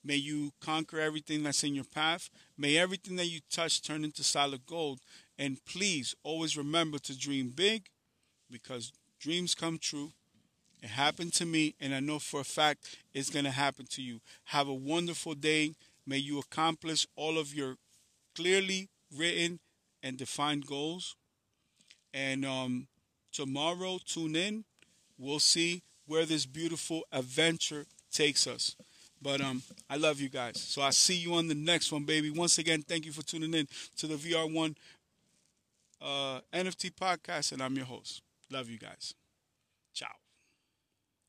[0.05, 2.31] May you conquer everything that's in your path.
[2.57, 5.01] May everything that you touch turn into solid gold.
[5.39, 7.89] And please always remember to dream big
[8.51, 10.13] because dreams come true
[10.83, 14.03] it happened to me, and I know for a fact it's going to happen to
[14.03, 14.21] you.
[14.45, 15.75] Have a wonderful day.
[16.07, 17.77] May you accomplish all of your
[18.39, 19.59] clearly written
[20.03, 21.17] and defined goals.
[22.15, 22.87] And um,
[23.33, 24.65] tomorrow, tune in.
[25.19, 28.77] We'll see where this beautiful adventure takes us.
[29.21, 30.61] But um, I love you guys.
[30.61, 32.31] So I'll see you on the next one, baby.
[32.31, 33.67] Once again, thank you for tuning in
[33.97, 34.77] to the VR1
[36.01, 38.23] uh, NFT podcast, and I'm your host.
[38.51, 39.15] Love you guys.
[39.93, 40.28] Ciao.